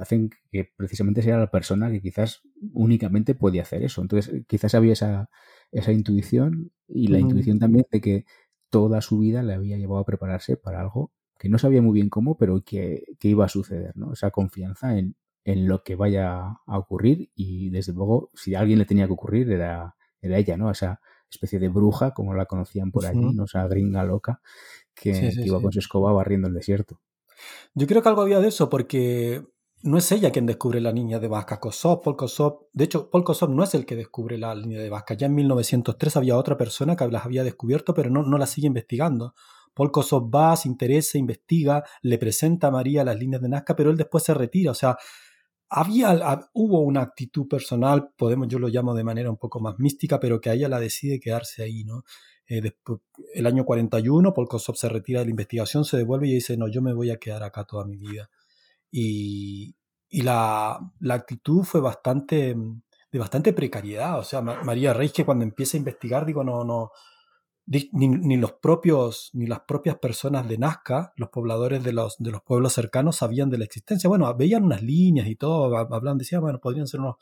hacen 0.01 0.31
que 0.51 0.71
precisamente 0.77 1.23
sea 1.23 1.39
la 1.39 1.51
persona 1.51 1.91
que 1.91 2.01
quizás 2.01 2.43
únicamente 2.73 3.35
podía 3.35 3.63
hacer 3.63 3.83
eso. 3.83 4.01
Entonces, 4.03 4.45
quizás 4.47 4.75
había 4.75 4.93
esa, 4.93 5.29
esa 5.73 5.93
intuición 5.93 6.73
y 6.87 7.09
la 7.09 7.19
intuición 7.19 7.59
también 7.59 7.87
de 7.91 8.01
que 8.01 8.25
toda 8.71 9.01
su 9.01 9.19
vida 9.19 9.43
le 9.43 9.55
había 9.55 9.77
llevado 9.77 10.01
a 10.01 10.07
prepararse 10.07 10.57
para 10.57 10.81
algo 10.81 11.13
que 11.39 11.49
no 11.49 11.59
sabía 11.59 11.83
muy 11.83 11.93
bien 11.93 12.09
cómo, 12.09 12.39
pero 12.39 12.63
que, 12.65 13.05
iba 13.21 13.45
a 13.45 13.49
suceder, 13.49 13.97
¿no? 13.97 14.13
Esa 14.13 14.31
confianza 14.31 14.97
en, 14.99 15.17
lo 15.45 15.85
que 15.85 15.95
vaya 15.95 16.41
a 16.67 16.79
ocurrir 16.79 17.31
y 17.37 17.71
desde 17.71 17.93
luego 17.93 18.31
si 18.35 18.57
a 18.57 18.61
alguien 18.61 18.81
le 18.81 18.85
tenía 18.85 19.07
que 19.07 19.13
ocurrir 19.13 19.53
era, 19.53 19.95
era 20.21 20.39
ella, 20.39 20.57
¿no? 20.57 20.71
Esa 20.71 21.01
especie 21.31 21.61
de 21.61 21.69
bruja, 21.69 22.15
como 22.15 22.35
la 22.35 22.47
conocían 22.47 22.91
por 22.91 23.07
allí, 23.07 23.33
¿no? 23.33 23.45
Esa 23.45 23.67
gringa 23.69 24.03
loca 24.03 24.41
que, 24.97 25.31
iba 25.45 25.61
con 25.61 25.73
su 25.73 25.79
escoba 25.79 26.13
barriendo 26.13 26.49
el 26.49 26.55
desierto. 26.55 27.01
Yo 27.75 27.87
creo 27.87 28.03
que 28.03 28.09
algo 28.09 28.23
había 28.23 28.41
de 28.41 28.49
eso 28.49 28.69
porque 28.71 29.45
no 29.83 29.99
es 29.99 30.11
ella 30.11 30.33
quien 30.33 30.47
descubre 30.47 30.81
la 30.81 30.91
línea 30.91 31.19
de 31.19 31.29
Vasca, 31.29 31.61
Kosov, 31.61 32.03
Paul 32.03 32.17
Kosov. 32.17 32.69
De 32.73 32.85
hecho, 32.85 33.11
Paul 33.11 33.25
Kosov 33.25 33.51
no 33.51 33.63
es 33.63 33.75
el 33.75 33.85
que 33.85 33.95
descubre 33.95 34.39
la 34.39 34.55
línea 34.55 34.81
de 34.81 34.89
Vasca. 34.89 35.15
Ya 35.15 35.27
en 35.27 35.35
1903 35.35 36.17
había 36.17 36.37
otra 36.37 36.57
persona 36.57 36.97
que 36.97 37.07
las 37.09 37.25
había 37.25 37.45
descubierto, 37.45 37.95
pero 37.95 38.11
no, 38.11 38.23
no 38.23 38.39
la 38.39 38.47
sigue 38.47 38.67
investigando. 38.67 39.35
Paul 39.75 39.93
Kosov 39.93 40.35
va, 40.35 40.57
se 40.57 40.69
interesa, 40.69 41.19
investiga, 41.19 41.85
le 42.01 42.17
presenta 42.17 42.69
a 42.69 42.71
María 42.71 43.05
las 43.05 43.19
líneas 43.19 43.43
de 43.43 43.51
Nazca, 43.51 43.77
pero 43.77 43.91
él 43.91 43.97
después 43.99 44.25
se 44.25 44.33
retira. 44.33 44.71
O 44.71 44.75
sea, 44.75 44.97
había, 45.69 46.49
hubo 46.55 46.81
una 46.81 47.03
actitud 47.03 47.47
personal, 47.47 48.09
podemos, 48.17 48.49
yo 48.49 48.59
lo 48.59 48.69
llamo 48.69 48.95
de 48.95 49.05
manera 49.05 49.31
un 49.31 49.37
poco 49.37 49.61
más 49.61 49.79
mística, 49.79 50.19
pero 50.19 50.41
que 50.41 50.51
a 50.51 50.55
ella 50.55 50.69
la 50.69 50.81
decide 50.81 51.21
quedarse 51.21 51.63
ahí, 51.63 51.85
¿no? 51.85 52.05
Eh, 52.49 52.61
después, 52.61 53.01
el 53.35 53.47
año 53.47 53.65
41, 53.65 54.33
Polkosov 54.33 54.77
se 54.77 54.89
retira 54.89 55.21
de 55.21 55.27
la 55.27 55.31
investigación, 55.31 55.85
se 55.85 55.97
devuelve 55.97 56.29
y 56.29 56.35
dice, 56.35 56.57
no, 56.57 56.69
yo 56.69 56.83
me 56.83 56.95
voy 56.95 57.11
a 57.11 57.19
quedar 57.19 57.43
acá 57.43 57.65
toda 57.65 57.85
mi 57.85 57.97
vida. 57.97 58.31
Y, 58.91 59.75
y 60.09 60.23
la, 60.23 60.79
la, 61.01 61.15
actitud 61.15 61.65
fue 61.65 61.81
bastante, 61.81 62.55
de 63.13 63.19
bastante 63.19 63.53
precariedad. 63.53 64.19
O 64.19 64.25
sea, 64.25 64.41
María 64.43 64.93
Reis 64.93 65.13
que 65.13 65.25
cuando 65.25 65.45
empieza 65.45 65.77
a 65.77 65.79
investigar, 65.79 66.25
digo, 66.25 66.45
no, 66.45 66.65
no, 66.65 66.93
ni, 67.67 68.37
los 68.37 68.53
propios, 68.53 69.31
ni 69.33 69.47
las 69.47 69.61
propias 69.61 69.97
personas 69.99 70.49
de 70.49 70.59
Nazca, 70.59 71.13
los 71.17 71.31
pobladores 71.31 71.83
de 71.83 71.93
los, 71.93 72.17
de 72.19 72.31
los 72.31 72.43
pueblos 72.43 72.73
cercanos, 72.73 73.17
sabían 73.17 73.51
de 73.51 73.59
la 73.59 73.65
existencia. 73.65 74.09
Bueno, 74.09 74.33
veían 74.37 74.65
unas 74.65 74.83
líneas 74.83 75.27
y 75.27 75.37
todo, 75.37 75.77
hablan, 75.77 76.19
decían, 76.19 76.43
bueno, 76.43 76.61
podrían 76.61 76.87
ser 76.87 77.01
unos 77.01 77.17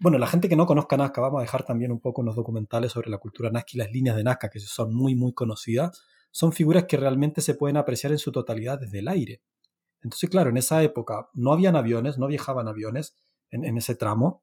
bueno, 0.00 0.16
la 0.16 0.26
gente 0.26 0.48
que 0.48 0.56
no 0.56 0.64
conozca 0.64 0.96
Nazca, 0.96 1.20
vamos 1.20 1.40
a 1.40 1.42
dejar 1.42 1.62
también 1.62 1.92
un 1.92 2.00
poco 2.00 2.22
unos 2.22 2.34
documentales 2.34 2.90
sobre 2.92 3.10
la 3.10 3.18
cultura 3.18 3.50
Nazca 3.50 3.72
y 3.74 3.78
las 3.78 3.92
líneas 3.92 4.16
de 4.16 4.24
Nazca, 4.24 4.48
que 4.48 4.58
son 4.58 4.94
muy, 4.94 5.14
muy 5.14 5.34
conocidas, 5.34 6.02
son 6.30 6.52
figuras 6.52 6.84
que 6.84 6.96
realmente 6.96 7.42
se 7.42 7.54
pueden 7.54 7.76
apreciar 7.76 8.10
en 8.10 8.18
su 8.18 8.32
totalidad 8.32 8.80
desde 8.80 9.00
el 9.00 9.08
aire. 9.08 9.42
Entonces, 10.02 10.30
claro, 10.30 10.48
en 10.48 10.56
esa 10.56 10.82
época 10.82 11.28
no 11.34 11.52
habían 11.52 11.76
aviones, 11.76 12.16
no 12.16 12.28
viajaban 12.28 12.66
aviones 12.66 13.14
en, 13.50 13.76
ese 13.76 13.94
tramo, 13.94 14.42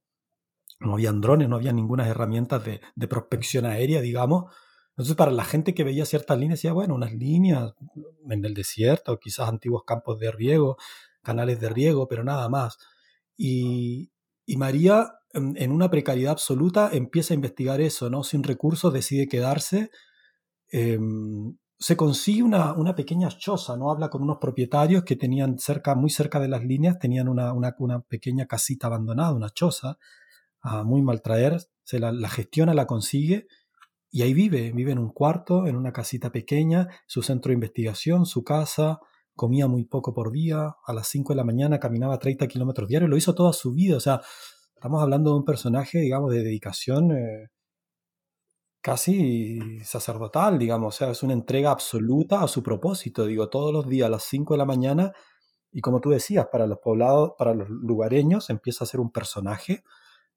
no 0.79 0.93
habían 0.93 1.21
drones, 1.21 1.49
no 1.49 1.55
había 1.55 1.73
ninguna 1.73 2.07
herramientas 2.07 2.63
de, 2.63 3.07
prospección 3.07 3.65
aérea, 3.65 3.99
digamos. 3.99 4.53
Entonces, 4.91 5.15
para 5.15 5.31
la 5.31 5.43
gente 5.43 5.73
que 5.73 5.83
veía 5.83 6.05
ciertas 6.05 6.37
líneas, 6.37 6.59
decía, 6.59 6.73
bueno, 6.73 6.93
unas 6.93 7.13
líneas 7.13 7.73
en 8.29 8.45
el 8.45 8.53
desierto, 8.53 9.19
quizás 9.19 9.49
antiguos 9.49 9.85
campos 9.85 10.19
de 10.19 10.31
riego, 10.31 10.77
canales 11.23 11.59
de 11.59 11.69
riego, 11.69 12.07
pero 12.07 12.23
nada 12.23 12.47
más. 12.47 12.77
Y 13.35 14.11
María 14.55 15.16
en 15.33 15.71
una 15.71 15.89
precariedad 15.89 16.31
absoluta, 16.31 16.89
empieza 16.91 17.33
a 17.33 17.35
investigar 17.35 17.81
eso, 17.81 18.09
¿no? 18.09 18.23
Sin 18.23 18.43
recursos, 18.43 18.93
decide 18.93 19.27
quedarse. 19.27 19.91
Em, 20.69 21.57
se 21.79 21.95
consigue 21.95 22.43
una, 22.43 22.73
una, 22.73 22.95
pequeña 22.95 23.29
choza, 23.29 23.77
¿no? 23.77 23.91
Habla 23.91 24.09
con 24.09 24.23
unos 24.23 24.37
propietarios 24.39 25.03
que 25.03 25.15
tenían 25.15 25.59
cerca, 25.59 25.95
muy 25.95 26.09
cerca 26.09 26.39
de 26.39 26.47
las 26.47 26.63
líneas, 26.63 26.97
tenían 26.97 27.27
una, 27.27 27.53
una, 27.53 27.75
una 27.79 28.01
pequeña 28.01 28.47
casita 28.47 28.87
abandonada, 28.87 29.33
una 29.33 29.51
choza, 29.51 29.97
a 30.61 30.83
muy 30.83 31.01
maltraer, 31.01 31.57
se 31.83 31.99
la, 31.99 32.11
la, 32.11 32.29
gestiona, 32.29 32.73
la 32.73 32.87
consigue, 32.87 33.47
y 34.09 34.23
ahí 34.23 34.33
vive, 34.33 34.71
vive 34.71 34.91
en 34.91 34.99
un 34.99 35.11
cuarto, 35.11 35.67
en 35.67 35.75
una 35.75 35.93
casita 35.93 36.31
pequeña, 36.31 36.87
su 37.05 37.21
centro 37.21 37.49
de 37.51 37.55
investigación, 37.55 38.25
su 38.25 38.43
casa, 38.43 38.99
comía 39.35 39.67
muy 39.67 39.85
poco 39.85 40.13
por 40.13 40.31
día, 40.31 40.75
a 40.83 40.93
las 40.93 41.07
5 41.09 41.33
de 41.33 41.37
la 41.37 41.43
mañana 41.43 41.79
caminaba 41.79 42.17
30 42.17 42.47
kilómetros 42.47 42.89
diarios, 42.89 43.09
lo 43.09 43.17
hizo 43.17 43.35
toda 43.35 43.53
su 43.53 43.73
vida, 43.73 43.97
o 43.97 43.99
sea, 43.99 44.21
Estamos 44.77 45.01
hablando 45.01 45.31
de 45.31 45.37
un 45.37 45.43
personaje, 45.43 45.97
digamos, 45.97 46.31
de 46.31 46.43
dedicación 46.43 47.11
eh, 47.11 47.49
casi 48.79 49.79
sacerdotal, 49.83 50.59
digamos, 50.59 50.93
o 50.93 50.97
sea, 50.99 51.09
es 51.09 51.23
una 51.23 51.33
entrega 51.33 51.71
absoluta 51.71 52.43
a 52.43 52.47
su 52.47 52.61
propósito, 52.61 53.25
digo, 53.25 53.49
todos 53.49 53.73
los 53.73 53.87
días 53.89 54.05
a 54.05 54.11
las 54.11 54.23
5 54.25 54.53
de 54.53 54.57
la 54.59 54.65
mañana, 54.65 55.13
y 55.71 55.81
como 55.81 55.99
tú 55.99 56.11
decías, 56.11 56.45
para 56.51 56.67
los 56.67 56.77
poblados, 56.77 57.31
para 57.39 57.55
los 57.55 57.67
lugareños, 57.69 58.51
empieza 58.51 58.83
a 58.83 58.87
ser 58.87 58.99
un 58.99 59.11
personaje, 59.11 59.83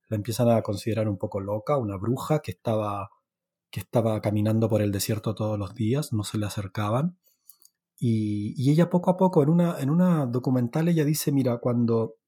la 0.08 0.16
empiezan 0.16 0.48
a 0.48 0.62
considerar 0.62 1.06
un 1.06 1.18
poco 1.18 1.40
loca, 1.40 1.76
una 1.76 1.98
bruja 1.98 2.38
que 2.38 2.52
estaba, 2.52 3.10
que 3.70 3.80
estaba 3.80 4.22
caminando 4.22 4.70
por 4.70 4.80
el 4.80 4.90
desierto 4.90 5.34
todos 5.34 5.58
los 5.58 5.74
días, 5.74 6.14
no 6.14 6.24
se 6.24 6.38
le 6.38 6.46
acercaban. 6.46 7.18
Y, 7.98 8.54
y 8.56 8.70
ella 8.70 8.88
poco 8.88 9.10
a 9.10 9.18
poco, 9.18 9.42
en 9.42 9.50
una, 9.50 9.78
en 9.80 9.90
una 9.90 10.24
documental, 10.24 10.88
ella 10.88 11.04
dice, 11.04 11.30
mira, 11.30 11.58
cuando 11.58 12.19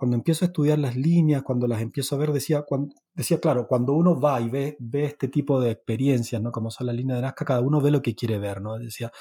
cuando 0.00 0.16
empiezo 0.16 0.46
a 0.46 0.48
estudiar 0.48 0.78
las 0.78 0.96
líneas, 0.96 1.42
cuando 1.42 1.66
las 1.66 1.82
empiezo 1.82 2.14
a 2.14 2.18
ver, 2.18 2.32
decía, 2.32 2.64
decía 3.12 3.38
claro, 3.38 3.66
cuando 3.68 3.92
uno 3.92 4.18
va 4.18 4.40
y 4.40 4.48
ve, 4.48 4.78
ve 4.80 5.04
este 5.04 5.28
tipo 5.28 5.60
de 5.60 5.72
experiencias, 5.72 6.40
¿no? 6.40 6.50
Como 6.52 6.70
son 6.70 6.86
las 6.86 6.96
líneas 6.96 7.18
de 7.18 7.22
Nazca, 7.22 7.44
cada 7.44 7.60
uno 7.60 7.82
ve 7.82 7.90
lo 7.90 8.00
que 8.00 8.14
quiere 8.14 8.38
ver, 8.38 8.62
¿no? 8.62 8.78
Decía, 8.78 9.12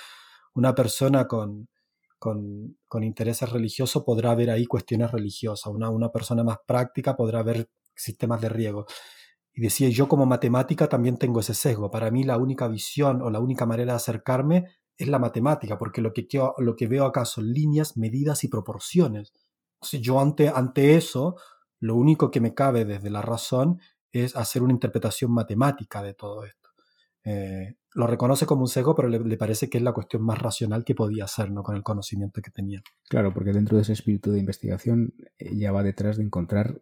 una 0.53 0.74
persona 0.74 1.27
con, 1.27 1.67
con, 2.17 2.77
con 2.88 3.03
intereses 3.03 3.50
religiosos 3.50 4.05
podrá 4.05 4.33
ver 4.36 4.51
ahí 4.51 4.65
cuestiones 4.65 5.12
religiosas, 5.12 5.74
una, 5.74 5.89
una 5.89 6.13
persona 6.13 6.45
más 6.45 6.59
práctica 6.65 7.13
podrá 7.13 7.43
ver 7.43 7.69
sistemas 7.93 8.39
de 8.39 8.48
riego. 8.48 8.86
Y 9.53 9.59
decía, 9.59 9.89
yo 9.89 10.07
como 10.07 10.25
matemática 10.25 10.88
también 10.88 11.17
tengo 11.17 11.41
ese 11.41 11.55
sesgo. 11.55 11.91
Para 11.91 12.09
mí 12.09 12.24
la 12.24 12.38
única 12.38 12.69
visión 12.69 13.21
o 13.21 13.29
la 13.29 13.41
única 13.41 13.65
manera 13.65 13.91
de 13.91 13.98
acercarme 13.98 14.63
es 14.98 15.09
la 15.09 15.19
matemática, 15.19 15.77
porque 15.77 16.00
lo 16.00 16.13
que, 16.13 16.25
lo 16.59 16.75
que 16.77 16.88
veo 16.88 17.03
acá 17.03 17.25
son 17.25 17.51
líneas, 17.51 17.98
medidas 17.98 18.45
y 18.45 18.48
proporciones 18.48 19.33
si 19.81 20.01
yo 20.01 20.19
ante, 20.19 20.50
ante 20.50 20.95
eso, 20.95 21.36
lo 21.79 21.95
único 21.95 22.31
que 22.31 22.41
me 22.41 22.53
cabe 22.53 22.86
desde 22.86 23.09
la 23.09 23.21
razón 23.21 23.79
es 24.12 24.36
hacer 24.36 24.63
una 24.63 24.74
interpretación 24.74 25.31
matemática 25.31 26.01
de 26.01 26.13
todo 26.13 26.45
esto. 26.45 26.69
Eh, 27.24 27.75
lo 27.93 28.07
reconoce 28.07 28.45
como 28.45 28.62
un 28.62 28.67
sesgo, 28.67 28.95
pero 28.95 29.07
le, 29.07 29.38
parece 29.38 29.69
que 29.69 29.77
es 29.77 29.83
la 29.83 29.93
cuestión 29.93 30.24
más 30.24 30.39
racional 30.39 30.83
que 30.83 30.95
podía 30.95 31.25
hacer, 31.25 31.51
¿no? 31.51 31.63
Con 31.63 31.75
el 31.75 31.83
conocimiento 31.83 32.41
que 32.41 32.51
tenía. 32.51 32.81
Claro, 33.09 33.33
porque 33.33 33.51
dentro 33.51 33.77
de 33.77 33.83
ese 33.83 33.93
espíritu 33.93 34.31
de 34.31 34.39
investigación 34.39 35.13
ya 35.39 35.71
va 35.71 35.83
detrás 35.83 36.17
de 36.17 36.24
encontrar 36.24 36.81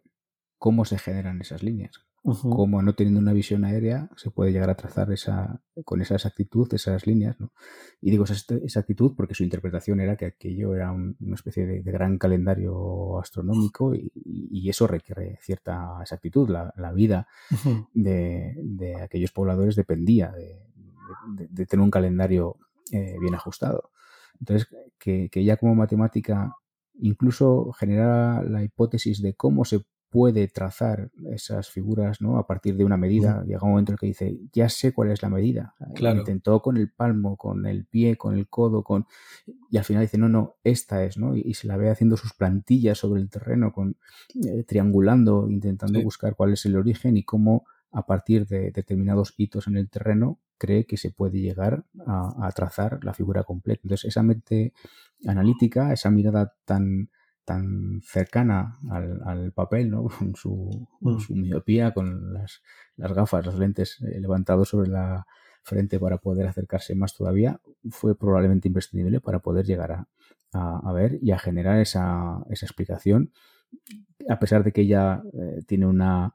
cómo 0.58 0.84
se 0.84 0.98
generan 0.98 1.40
esas 1.40 1.62
líneas, 1.62 2.04
como 2.34 2.82
no 2.82 2.94
teniendo 2.94 3.20
una 3.20 3.32
visión 3.32 3.64
aérea 3.64 4.08
se 4.16 4.30
puede 4.30 4.52
llegar 4.52 4.70
a 4.70 4.76
trazar 4.76 5.12
esa, 5.12 5.60
con 5.84 6.00
esa 6.00 6.14
exactitud 6.14 6.72
esas 6.72 7.06
líneas. 7.06 7.38
¿no? 7.40 7.52
Y 8.00 8.10
digo 8.10 8.24
esa 8.24 8.54
exactitud 8.56 9.14
porque 9.16 9.34
su 9.34 9.44
interpretación 9.44 10.00
era 10.00 10.16
que 10.16 10.26
aquello 10.26 10.74
era 10.74 10.92
una 10.92 11.34
especie 11.34 11.66
de, 11.66 11.82
gran 11.82 12.18
calendario 12.18 13.18
astronómico 13.18 13.94
y, 13.94 14.68
eso 14.68 14.86
requiere 14.86 15.38
cierta 15.40 15.96
exactitud. 16.02 16.50
La, 16.50 16.92
vida 16.92 17.26
de, 17.94 18.96
aquellos 19.02 19.32
pobladores 19.32 19.76
dependía 19.76 20.32
de, 20.32 21.66
tener 21.66 21.82
un 21.82 21.90
calendario 21.90 22.56
eh, 22.92 23.16
bien 23.20 23.34
ajustado. 23.34 23.90
Entonces, 24.40 24.68
que, 24.98 25.30
que 25.30 25.40
ella 25.40 25.56
como 25.56 25.74
matemática 25.74 26.54
incluso 27.00 27.72
generara 27.72 28.42
la 28.42 28.62
hipótesis 28.62 29.22
de 29.22 29.34
cómo 29.34 29.64
se 29.64 29.84
puede 30.10 30.48
trazar 30.48 31.10
esas 31.30 31.68
figuras 31.68 32.20
¿no? 32.20 32.38
a 32.38 32.46
partir 32.46 32.76
de 32.76 32.84
una 32.84 32.96
medida. 32.96 33.44
Llega 33.44 33.62
un 33.62 33.70
momento 33.70 33.92
en 33.92 33.94
el 33.94 33.98
que 33.98 34.06
dice, 34.06 34.38
ya 34.52 34.68
sé 34.68 34.92
cuál 34.92 35.10
es 35.10 35.22
la 35.22 35.28
medida. 35.28 35.74
Intentó 35.98 36.62
con 36.62 36.76
el 36.76 36.90
palmo, 36.90 37.36
con 37.36 37.66
el 37.66 37.84
pie, 37.84 38.16
con 38.16 38.34
el 38.34 38.48
codo, 38.48 38.82
con 38.82 39.06
y 39.70 39.76
al 39.76 39.84
final 39.84 40.02
dice, 40.02 40.16
no, 40.16 40.28
no, 40.28 40.56
esta 40.64 41.04
es, 41.04 41.18
¿no? 41.18 41.36
Y, 41.36 41.54
se 41.54 41.66
la 41.66 41.76
ve 41.76 41.90
haciendo 41.90 42.16
sus 42.16 42.32
plantillas 42.32 42.98
sobre 42.98 43.20
el 43.20 43.28
terreno, 43.28 43.72
con 43.72 43.96
eh, 44.46 44.64
triangulando, 44.64 45.48
intentando 45.50 46.00
buscar 46.02 46.36
cuál 46.36 46.52
es 46.52 46.64
el 46.64 46.76
origen 46.76 47.16
y 47.16 47.24
cómo 47.24 47.66
a 47.90 48.06
partir 48.06 48.46
de 48.46 48.70
determinados 48.70 49.34
hitos 49.36 49.66
en 49.66 49.76
el 49.76 49.88
terreno 49.90 50.38
cree 50.56 50.86
que 50.86 50.96
se 50.96 51.10
puede 51.10 51.40
llegar 51.40 51.84
a, 52.06 52.46
a 52.46 52.52
trazar 52.52 53.02
la 53.02 53.12
figura 53.12 53.44
completa. 53.44 53.80
Entonces, 53.84 54.08
esa 54.08 54.22
mente 54.22 54.72
analítica, 55.26 55.92
esa 55.92 56.10
mirada 56.10 56.54
tan 56.64 57.10
tan 57.48 58.02
cercana 58.02 58.78
al, 58.90 59.52
papel, 59.52 59.90
¿no? 59.90 60.06
Con 60.18 60.36
su, 60.36 60.86
mm. 61.00 61.18
su 61.18 61.34
miopía, 61.34 61.94
con 61.94 62.34
las, 62.34 62.60
gafas, 62.96 63.46
los 63.46 63.58
lentes 63.58 63.96
eh, 64.02 64.20
levantados 64.20 64.68
sobre 64.68 64.90
la 64.90 65.26
frente 65.62 65.98
para 65.98 66.18
poder 66.18 66.46
acercarse 66.46 66.94
más 66.94 67.14
todavía, 67.14 67.58
fue 67.88 68.14
probablemente 68.18 68.68
imprescindible 68.68 69.20
para 69.20 69.38
poder 69.38 69.64
llegar 69.64 70.06
a, 70.52 70.92
ver 70.92 71.18
y 71.22 71.30
a 71.30 71.38
generar 71.38 71.78
esa, 71.80 72.38
explicación, 72.50 73.32
a 74.28 74.38
pesar 74.38 74.62
de 74.62 74.72
que 74.72 74.82
ella 74.82 75.22
eh, 75.32 75.62
tiene 75.66 75.86
una, 75.86 76.34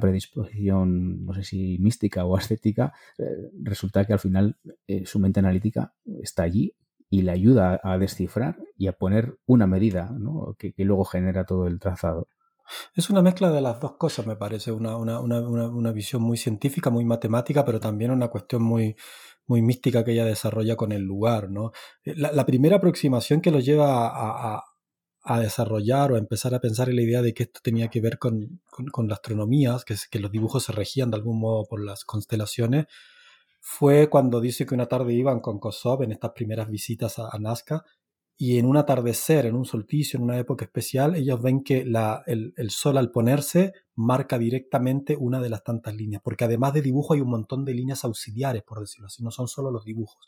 predisposición, 0.00 1.24
no 1.26 1.34
sé 1.34 1.44
si 1.44 1.78
mística 1.78 2.24
o 2.24 2.36
ascética, 2.36 2.94
eh, 3.18 3.50
resulta 3.62 4.06
que 4.06 4.14
al 4.14 4.18
final 4.18 4.56
su 5.04 5.18
mente 5.18 5.40
analítica 5.40 5.92
está 6.22 6.42
allí 6.42 6.74
y 7.10 7.22
le 7.22 7.32
ayuda 7.32 7.80
a 7.82 7.98
descifrar 7.98 8.58
y 8.76 8.86
a 8.86 8.92
poner 8.92 9.38
una 9.46 9.66
medida 9.66 10.10
que, 10.58 10.72
luego 10.78 11.04
genera 11.04 11.44
todo 11.44 11.66
el 11.66 11.78
trazado. 11.78 12.28
Es 12.94 13.08
una 13.08 13.22
mezcla 13.22 13.50
de 13.50 13.62
las 13.62 13.80
dos 13.80 13.92
cosas, 13.96 14.26
me 14.26 14.36
parece, 14.36 14.72
una, 14.72 14.96
una, 14.96 15.20
una, 15.20 15.40
una 15.40 15.92
visión 15.92 16.20
muy 16.20 16.36
científica, 16.36 16.90
muy 16.90 17.04
matemática, 17.06 17.64
pero 17.64 17.80
también 17.80 18.10
una 18.10 18.28
cuestión 18.28 18.62
muy, 18.62 18.94
muy 19.46 19.62
mística 19.62 20.04
que 20.04 20.12
ella 20.12 20.26
desarrolla 20.26 20.76
con 20.76 20.92
el 20.92 21.02
lugar. 21.02 21.50
¿no? 21.50 21.72
Eh, 22.04 22.14
la, 22.14 22.46
primera 22.46 22.76
aproximación 22.76 23.40
que 23.40 23.50
lo 23.50 23.58
lleva 23.60 24.06
a, 24.08 24.62
a, 25.24 25.40
desarrollar 25.40 26.12
o 26.12 26.16
a 26.16 26.18
empezar 26.18 26.54
a 26.54 26.60
pensar 26.60 26.90
en 26.90 26.96
la 26.96 27.02
idea 27.02 27.22
de 27.22 27.34
que 27.34 27.44
esto 27.44 27.60
tenía 27.62 27.88
que 27.88 28.00
ver 28.00 28.18
con, 28.18 28.60
con, 28.92 29.08
la 29.08 29.14
astronomía, 29.14 29.76
que 30.10 30.18
los 30.18 30.30
dibujos 30.30 30.64
se 30.64 30.72
regían 30.72 31.10
de 31.10 31.16
algún 31.16 31.40
modo 31.40 31.64
por 31.64 31.82
las 31.82 32.04
constelaciones, 32.04 32.86
fue 33.60 34.08
cuando 34.08 34.40
dice 34.40 34.66
que 34.66 34.74
una 34.74 34.86
tarde 34.86 35.12
iban 35.12 35.40
con 35.40 35.58
Kosov 35.58 36.02
en 36.02 36.12
estas 36.12 36.32
primeras 36.32 36.68
visitas 36.70 37.18
a, 37.18 37.38
Nazca 37.38 37.84
y 38.36 38.58
en 38.58 38.66
un 38.66 38.76
atardecer, 38.76 39.46
en 39.46 39.56
un 39.56 39.64
solsticio, 39.64 40.16
en 40.16 40.24
una 40.24 40.38
época 40.38 40.64
especial, 40.64 41.16
ellos 41.16 41.42
ven 41.42 41.62
que 41.64 41.80
el, 41.80 42.54
el, 42.56 42.70
sol 42.70 42.96
al 42.96 43.10
ponerse 43.10 43.72
marca 43.96 44.38
directamente 44.38 45.16
una 45.18 45.40
de 45.40 45.50
las 45.50 45.64
tantas 45.64 45.94
líneas, 45.94 46.22
porque 46.22 46.44
además 46.44 46.72
de 46.72 46.82
dibujo 46.82 47.14
hay 47.14 47.20
un 47.20 47.30
montón 47.30 47.64
de 47.64 47.74
líneas 47.74 48.04
auxiliares, 48.04 48.62
por 48.62 48.78
decirlo 48.78 49.06
así, 49.06 49.24
no 49.24 49.32
son 49.32 49.48
solo 49.48 49.72
los 49.72 49.84
dibujos. 49.84 50.24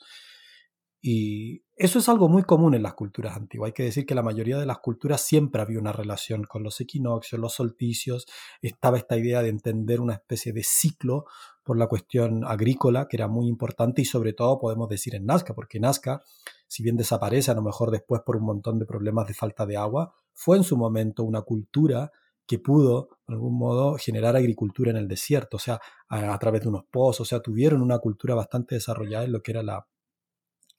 Y 1.03 1.63
eso 1.77 1.99
es 1.99 2.09
algo 2.11 2.29
muy 2.29 2.43
común 2.43 2.75
en 2.75 2.83
las 2.83 2.93
culturas 2.93 3.35
antiguas. 3.37 3.69
Hay 3.69 3.73
que 3.73 3.85
decir 3.85 4.05
que 4.05 4.15
la 4.15 4.23
mayoría 4.23 4.59
de 4.59 4.67
las 4.67 4.81
culturas 4.81 5.23
siempre 5.23 5.63
había 5.63 5.79
una 5.79 5.93
relación 5.93 6.45
con 6.45 6.63
los 6.63 6.79
equinoccios, 6.81 7.41
los 7.41 7.55
solsticios. 7.55 8.27
Estaba 8.61 8.99
esta 8.99 9.17
idea 9.17 9.43
de 9.43 9.49
entender 9.49 10.01
una 10.01 10.15
especie 10.15 10.53
de 10.53 10.63
ciclo 10.63 11.25
por 11.71 11.79
la 11.79 11.87
cuestión 11.87 12.45
agrícola, 12.45 13.07
que 13.07 13.17
era 13.17 13.29
muy 13.29 13.47
importante, 13.47 14.03
y 14.03 14.05
sobre 14.05 14.33
todo 14.33 14.59
podemos 14.59 14.89
decir 14.89 15.15
en 15.15 15.25
Nazca, 15.25 15.55
porque 15.55 15.79
Nazca, 15.79 16.21
si 16.67 16.83
bien 16.83 16.97
desaparece 16.97 17.53
a 17.53 17.55
lo 17.55 17.63
mejor 17.63 17.93
después 17.93 18.23
por 18.27 18.37
un 18.39 18.43
montón 18.43 18.81
de 18.81 18.87
problemas 18.87 19.29
de 19.29 19.35
falta 19.35 19.67
de 19.67 19.77
agua, 19.77 20.13
fue 20.33 20.57
en 20.57 20.65
su 20.65 20.77
momento 20.77 21.23
una 21.23 21.43
cultura 21.43 22.11
que 22.45 22.59
pudo, 22.59 23.11
de 23.29 23.35
algún 23.35 23.57
modo, 23.57 23.99
generar 23.99 24.35
agricultura 24.35 24.91
en 24.91 24.97
el 24.97 25.07
desierto, 25.07 25.59
o 25.59 25.61
sea, 25.61 25.81
a, 26.09 26.37
través 26.41 26.63
de 26.63 26.71
unos 26.71 26.87
pozos, 26.91 27.21
o 27.21 27.25
sea, 27.25 27.39
tuvieron 27.39 27.83
una 27.83 28.01
cultura 28.01 28.35
bastante 28.35 28.75
desarrollada 28.75 29.27
en 29.27 29.31
lo 29.31 29.41
que 29.41 29.53
era 29.53 29.63
la, 29.63 29.87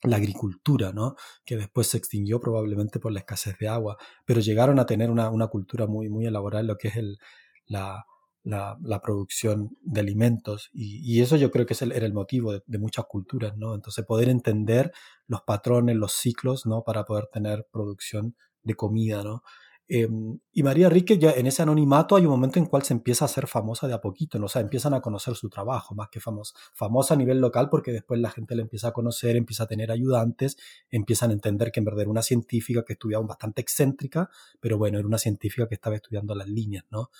la 0.02 0.16
agricultura, 0.16 0.92
¿no? 0.92 1.16
que 1.46 1.56
después 1.56 1.86
se 1.86 1.96
extinguió 1.96 2.38
probablemente 2.38 3.00
por 3.00 3.12
la 3.12 3.20
escasez 3.20 3.56
de 3.58 3.68
agua, 3.68 3.96
pero 4.26 4.40
llegaron 4.40 4.78
a 4.78 4.84
tener 4.84 5.10
una, 5.10 5.30
una 5.30 5.46
cultura 5.46 5.86
muy, 5.86 6.10
muy 6.10 6.26
elaborada 6.26 6.60
en 6.60 6.66
lo 6.66 6.76
que 6.76 6.88
es 6.88 6.96
el, 6.96 7.18
la, 7.64 8.04
la, 8.44 8.76
la, 8.82 9.00
producción 9.00 9.76
de 9.82 10.00
alimentos 10.00 10.70
y, 10.72 11.20
eso 11.20 11.36
yo 11.36 11.50
creo 11.50 11.66
que 11.66 11.74
es 11.74 11.82
el, 11.82 11.92
era 11.92 12.06
el 12.06 12.12
motivo 12.12 12.52
de, 12.52 12.78
muchas 12.78 13.06
culturas, 13.06 13.56
¿no? 13.56 13.74
Entonces 13.74 14.04
poder 14.04 14.28
entender 14.28 14.92
los 15.26 15.42
patrones, 15.42 15.96
los 15.96 16.12
ciclos, 16.12 16.66
¿no? 16.66 16.82
Para 16.82 17.04
poder 17.04 17.28
tener 17.32 17.66
producción 17.70 18.36
de 18.62 18.74
comida, 18.74 19.22
¿no? 19.22 19.42
Em, 19.88 20.38
y 20.52 20.62
María 20.62 20.88
Rique 20.88 21.18
ya 21.18 21.32
en 21.32 21.46
ese 21.46 21.62
anonimato 21.62 22.16
hay 22.16 22.24
un 22.24 22.30
momento 22.30 22.58
en 22.58 22.66
cual 22.66 22.82
se 22.82 22.94
empieza 22.94 23.24
a 23.24 23.26
hacer 23.26 23.46
famosa 23.46 23.86
de 23.86 23.94
a 23.94 24.00
poquito, 24.00 24.38
¿no? 24.38 24.46
o 24.46 24.48
sea, 24.48 24.62
empiezan 24.62 24.94
a 24.94 25.00
conocer 25.00 25.34
su 25.34 25.50
trabajo, 25.50 25.94
más 25.94 26.08
que 26.08 26.18
famosa, 26.18 26.54
famosa 26.72 27.14
a 27.14 27.16
nivel 27.16 27.40
local 27.40 27.68
porque 27.68 27.92
después 27.92 28.18
la 28.20 28.30
gente 28.30 28.54
le 28.54 28.62
empieza 28.62 28.88
a 28.88 28.92
conocer, 28.92 29.36
empieza 29.36 29.64
a 29.64 29.66
tener 29.66 29.90
ayudantes, 29.90 30.56
empiezan 30.90 31.30
a 31.30 31.32
entender 31.34 31.72
que 31.72 31.80
en 31.80 31.84
verdad 31.84 32.02
era 32.02 32.10
una 32.10 32.22
científica 32.22 32.84
que 32.86 32.94
estudiaba 32.94 33.26
bastante 33.26 33.60
excéntrica, 33.60 34.30
pero 34.60 34.78
bueno, 34.78 34.98
era 34.98 35.06
una 35.06 35.18
científica 35.18 35.68
que 35.68 35.74
estaba 35.74 35.96
estudiando 35.96 36.34
las 36.34 36.48
líneas, 36.48 36.84
¿no? 36.90 37.10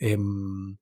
Em, 0.00 0.78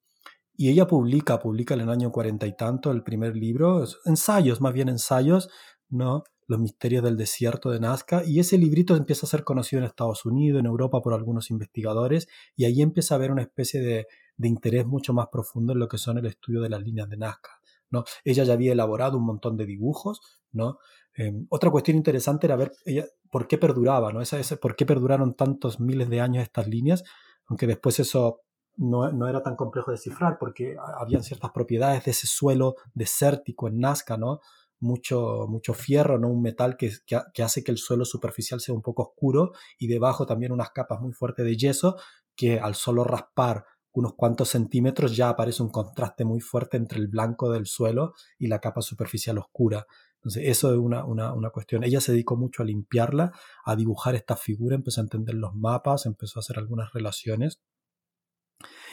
y 0.56 0.70
ella 0.70 0.86
publica, 0.86 1.38
publica 1.38 1.74
en 1.74 1.82
el 1.82 1.90
año 1.90 2.10
cuarenta 2.10 2.46
y 2.46 2.56
tanto 2.56 2.90
el 2.90 3.02
primer 3.02 3.36
libro, 3.36 3.84
ensayos, 4.06 4.60
más 4.60 4.72
bien 4.72 4.88
ensayos, 4.88 5.50
¿no? 5.88 6.24
Los 6.46 6.58
misterios 6.60 7.04
del 7.04 7.16
desierto 7.16 7.70
de 7.70 7.80
Nazca, 7.80 8.24
y 8.24 8.40
ese 8.40 8.58
librito 8.58 8.96
empieza 8.96 9.26
a 9.26 9.28
ser 9.28 9.44
conocido 9.44 9.80
en 9.80 9.86
Estados 9.86 10.24
Unidos, 10.24 10.60
en 10.60 10.66
Europa 10.66 11.00
por 11.02 11.14
algunos 11.14 11.50
investigadores, 11.50 12.26
y 12.56 12.64
ahí 12.64 12.80
empieza 12.80 13.14
a 13.14 13.18
haber 13.18 13.30
una 13.30 13.42
especie 13.42 13.80
de, 13.80 14.06
interés 14.40 14.86
mucho 14.86 15.12
más 15.12 15.26
profundo 15.32 15.72
en 15.72 15.80
lo 15.80 15.88
que 15.88 15.98
son 15.98 16.18
el 16.18 16.26
estudio 16.26 16.60
de 16.60 16.70
las 16.70 16.82
líneas 16.82 17.08
de 17.08 17.16
Nazca. 17.18 17.50
¿no? 17.90 18.04
Ella 18.24 18.44
ya 18.44 18.52
había 18.54 18.72
elaborado 18.72 19.18
un 19.18 19.26
montón 19.26 19.56
de 19.56 19.66
dibujos, 19.66 20.20
¿no? 20.52 20.78
Eh, 21.16 21.32
otra 21.48 21.70
cuestión 21.70 21.96
interesante 21.96 22.46
era 22.46 22.56
ver 22.56 22.72
ella, 22.84 23.06
por 23.30 23.48
qué 23.48 23.58
perduraba, 23.58 24.12
¿no? 24.12 24.20
Por 24.60 24.76
qué 24.76 24.86
perduraron 24.86 25.34
tantos 25.34 25.80
miles 25.80 26.08
de 26.08 26.20
años 26.20 26.42
estas 26.42 26.68
líneas, 26.68 27.02
aunque 27.46 27.66
después 27.66 27.98
eso 27.98 28.42
no, 28.78 29.12
no, 29.12 29.28
era 29.28 29.42
tan 29.42 29.56
complejo 29.56 29.90
de 29.90 29.96
descifrar 29.96 30.38
porque 30.38 30.76
habían 30.98 31.22
ciertas 31.22 31.50
propiedades 31.50 32.04
de 32.04 32.12
ese 32.12 32.26
suelo 32.26 32.76
desértico 32.94 33.68
en 33.68 33.80
Nazca, 33.80 34.16
¿no? 34.16 34.40
mucho, 34.80 35.46
mucho 35.48 35.74
fierro, 35.74 36.18
¿no? 36.18 36.28
un 36.28 36.42
metal 36.42 36.76
que, 36.76 36.92
que, 37.06 37.42
hace 37.42 37.64
que 37.64 37.72
el 37.72 37.78
suelo 37.78 38.04
superficial 38.04 38.60
sea 38.60 38.74
un 38.74 38.82
poco 38.82 39.02
oscuro 39.02 39.52
y 39.78 39.88
debajo 39.88 40.26
también 40.26 40.52
unas 40.52 40.70
capas 40.70 41.00
muy 41.00 41.12
fuertes 41.12 41.44
de 41.44 41.56
yeso 41.56 41.96
que 42.36 42.60
al 42.60 42.74
solo 42.74 43.04
raspar 43.04 43.64
unos 43.92 44.14
cuantos 44.14 44.50
centímetros 44.50 45.16
ya 45.16 45.28
aparece 45.28 45.62
un 45.62 45.70
contraste 45.70 46.24
muy 46.24 46.40
fuerte 46.40 46.76
entre 46.76 47.00
el 47.00 47.08
blanco 47.08 47.50
del 47.50 47.66
suelo 47.66 48.14
y 48.38 48.46
la 48.46 48.60
capa 48.60 48.80
superficial 48.80 49.38
oscura. 49.38 49.86
Entonces, 50.16 50.44
eso 50.46 50.72
es 50.72 50.78
una, 50.78 51.04
una, 51.04 51.32
una, 51.32 51.50
cuestión. 51.50 51.82
Ella 51.82 52.00
se 52.00 52.12
dedicó 52.12 52.36
mucho 52.36 52.62
a 52.62 52.66
limpiarla, 52.66 53.32
a 53.64 53.76
dibujar 53.76 54.14
esta 54.14 54.36
figura, 54.36 54.76
empezó 54.76 55.00
a 55.00 55.04
entender 55.04 55.34
los 55.34 55.54
mapas, 55.54 56.06
empezó 56.06 56.38
a 56.38 56.42
hacer 56.42 56.58
algunas 56.58 56.92
relaciones. 56.92 57.60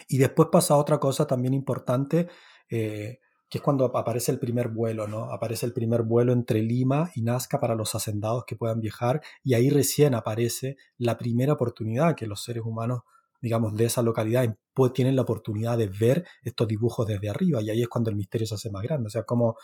Y 0.07 0.17
después 0.17 0.49
pasa 0.51 0.75
otra 0.75 0.99
cosa 0.99 1.25
también 1.27 1.53
importante, 1.53 2.27
eh, 2.69 3.19
que 3.49 3.59
es 3.59 3.63
cuando 3.63 3.85
aparece 3.85 4.31
el 4.31 4.39
primer 4.39 4.69
vuelo, 4.69 5.07
¿no? 5.07 5.31
Aparece 5.31 5.65
el 5.65 5.73
primer 5.73 6.03
vuelo 6.03 6.33
entre 6.33 6.61
Lima 6.61 7.11
y 7.15 7.21
Nazca 7.21 7.59
para 7.59 7.75
los 7.75 7.93
hacendados 7.95 8.43
que 8.45 8.55
puedan 8.55 8.81
viajar 8.81 9.21
y 9.43 9.53
ahí 9.53 9.69
recién 9.69 10.15
aparece 10.15 10.77
la 10.97 11.17
primera 11.17 11.53
oportunidad 11.53 12.15
que 12.15 12.27
los 12.27 12.43
seres 12.43 12.63
humanos, 12.65 13.01
digamos, 13.41 13.75
de 13.75 13.85
esa 13.85 14.01
localidad 14.01 14.57
pues, 14.73 14.93
tienen 14.93 15.15
la 15.15 15.21
oportunidad 15.21 15.77
de 15.77 15.87
ver 15.87 16.25
estos 16.43 16.67
dibujos 16.67 17.07
desde 17.07 17.29
arriba 17.29 17.61
y 17.61 17.69
ahí 17.69 17.81
es 17.81 17.87
cuando 17.87 18.09
el 18.09 18.15
misterio 18.15 18.47
se 18.47 18.55
hace 18.55 18.71
más 18.71 18.83
grande. 18.83 19.07
O 19.07 19.11
sea, 19.11 19.23
como 19.23 19.55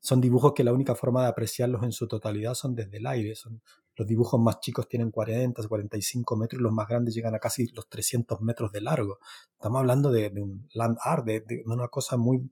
son 0.00 0.20
dibujos 0.20 0.52
que 0.54 0.64
la 0.64 0.72
única 0.72 0.94
forma 0.94 1.22
de 1.22 1.28
apreciarlos 1.28 1.82
en 1.82 1.92
su 1.92 2.06
totalidad 2.06 2.54
son 2.54 2.74
desde 2.74 2.98
el 2.98 3.06
aire. 3.06 3.34
Son, 3.34 3.60
los 3.96 4.06
dibujos 4.06 4.40
más 4.40 4.60
chicos 4.60 4.88
tienen 4.88 5.10
40, 5.10 5.66
45 5.66 6.36
metros 6.36 6.60
y 6.60 6.62
los 6.62 6.72
más 6.72 6.86
grandes 6.86 7.14
llegan 7.14 7.34
a 7.34 7.40
casi 7.40 7.66
los 7.68 7.88
300 7.88 8.40
metros 8.40 8.70
de 8.70 8.80
largo. 8.80 9.18
Estamos 9.52 9.80
hablando 9.80 10.12
de, 10.12 10.30
de 10.30 10.40
un 10.40 10.68
land 10.72 10.98
art, 11.02 11.24
de, 11.24 11.40
de, 11.40 11.62
una 11.66 11.88
cosa 11.88 12.16
muy, 12.16 12.48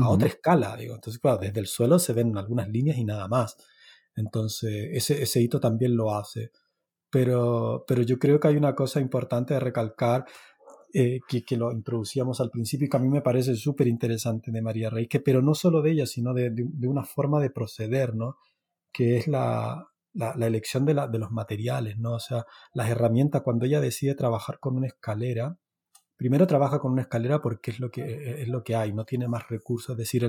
a 0.00 0.08
otra 0.08 0.28
escala, 0.28 0.76
digo. 0.76 0.94
Entonces, 0.94 1.20
claro, 1.20 1.38
desde 1.38 1.60
el 1.60 1.66
suelo 1.66 1.98
se 1.98 2.12
ven 2.12 2.36
algunas 2.36 2.68
líneas 2.68 2.98
y 2.98 3.04
nada 3.04 3.28
más. 3.28 3.56
Entonces, 4.16 4.88
ese, 4.92 5.22
ese 5.22 5.40
hito 5.40 5.60
también 5.60 5.96
lo 5.96 6.14
hace. 6.14 6.50
Pero, 7.10 7.84
pero 7.86 8.02
yo 8.02 8.18
creo 8.18 8.38
que 8.40 8.48
hay 8.48 8.56
una 8.56 8.74
cosa 8.74 9.00
importante 9.00 9.54
de 9.54 9.60
recalcar 9.60 10.26
eh, 10.92 11.20
que, 11.26 11.56
lo 11.56 11.70
introducíamos 11.72 12.40
al 12.40 12.50
principio 12.50 12.86
y 12.86 12.90
que 12.90 12.96
a 12.96 13.00
mí 13.00 13.08
me 13.08 13.20
parece 13.20 13.54
súper 13.56 13.88
interesante 13.88 14.50
de 14.50 14.62
María 14.62 14.90
Rey, 14.90 15.06
que, 15.06 15.20
pero 15.20 15.42
no 15.42 15.54
solo 15.54 15.82
de 15.82 15.92
ella, 15.92 16.06
sino 16.06 16.32
de, 16.34 16.50
de, 16.50 16.88
una 16.88 17.04
forma 17.04 17.40
de 17.40 17.50
proceder, 17.50 18.14
¿no? 18.14 18.36
Que 18.92 19.18
es 19.18 19.28
la, 19.28 19.88
la, 20.14 20.46
elección 20.46 20.84
de, 20.86 20.94
la, 20.94 21.06
de 21.06 21.18
los 21.18 21.30
materiales, 21.30 21.98
¿no? 21.98 22.14
O 22.14 22.20
sea, 22.20 22.46
las 22.72 22.90
herramientas, 22.90 23.42
cuando 23.42 23.66
ella 23.66 23.80
decide 23.80 24.14
trabajar 24.14 24.58
con 24.60 24.76
una 24.76 24.86
escalera, 24.86 25.58
primero 26.16 26.46
trabaja 26.46 26.78
con 26.80 26.92
una 26.92 27.02
escalera 27.02 27.40
porque 27.40 27.70
es 27.70 27.80
lo 27.80 27.90
que, 27.90 28.02
e, 28.02 28.42
es 28.42 28.48
lo 28.48 28.64
que 28.64 28.74
hay, 28.74 28.92
no 28.92 29.04
tiene 29.04 29.28
más 29.28 29.48
recursos. 29.48 29.92
Es 29.92 29.98
decir, 29.98 30.28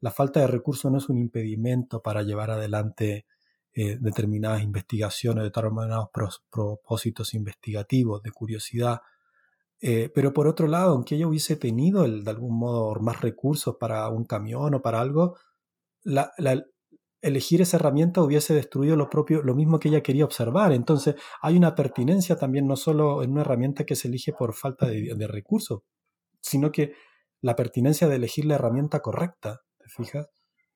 la 0.00 0.10
falta 0.10 0.40
de 0.40 0.46
recursos 0.46 0.90
no 0.90 0.98
es 0.98 1.08
un 1.08 1.18
impedimento 1.18 2.02
para 2.02 2.22
llevar 2.22 2.50
adelante 2.50 3.26
eh, 3.74 3.98
determinadas 4.00 4.62
investigaciones, 4.62 5.44
determinados 5.44 6.08
propósitos 6.50 7.34
investigativos, 7.34 8.22
de 8.22 8.30
curiosidad. 8.30 9.00
Eh, 9.80 10.10
pero 10.14 10.32
por 10.32 10.46
otro 10.48 10.66
lado, 10.68 10.92
aunque 10.92 11.16
ella 11.16 11.28
hubiese 11.28 11.56
tenido 11.56 12.04
el, 12.04 12.24
de 12.24 12.30
algún 12.30 12.58
modo 12.58 12.94
más 13.00 13.20
recursos 13.20 13.76
para 13.78 14.08
un 14.08 14.24
camión 14.24 14.74
o 14.74 14.82
para 14.82 15.00
algo, 15.00 15.36
la, 16.02 16.32
la, 16.38 16.64
elegir 17.20 17.60
esa 17.60 17.76
herramienta 17.76 18.22
hubiese 18.22 18.54
destruido 18.54 18.96
lo 18.96 19.10
propio, 19.10 19.42
lo 19.42 19.54
mismo 19.54 19.78
que 19.78 19.88
ella 19.88 20.02
quería 20.02 20.24
observar. 20.24 20.72
Entonces, 20.72 21.16
hay 21.42 21.56
una 21.56 21.74
pertinencia 21.74 22.36
también, 22.36 22.66
no 22.66 22.76
solo 22.76 23.22
en 23.22 23.32
una 23.32 23.42
herramienta 23.42 23.84
que 23.84 23.96
se 23.96 24.08
elige 24.08 24.32
por 24.32 24.54
falta 24.54 24.86
de, 24.86 25.14
de 25.14 25.26
recursos, 25.26 25.82
sino 26.40 26.72
que 26.72 26.92
la 27.42 27.56
pertinencia 27.56 28.08
de 28.08 28.16
elegir 28.16 28.44
la 28.46 28.54
herramienta 28.54 29.00
correcta, 29.00 29.60
¿te 29.78 29.88
fijas? 29.88 30.28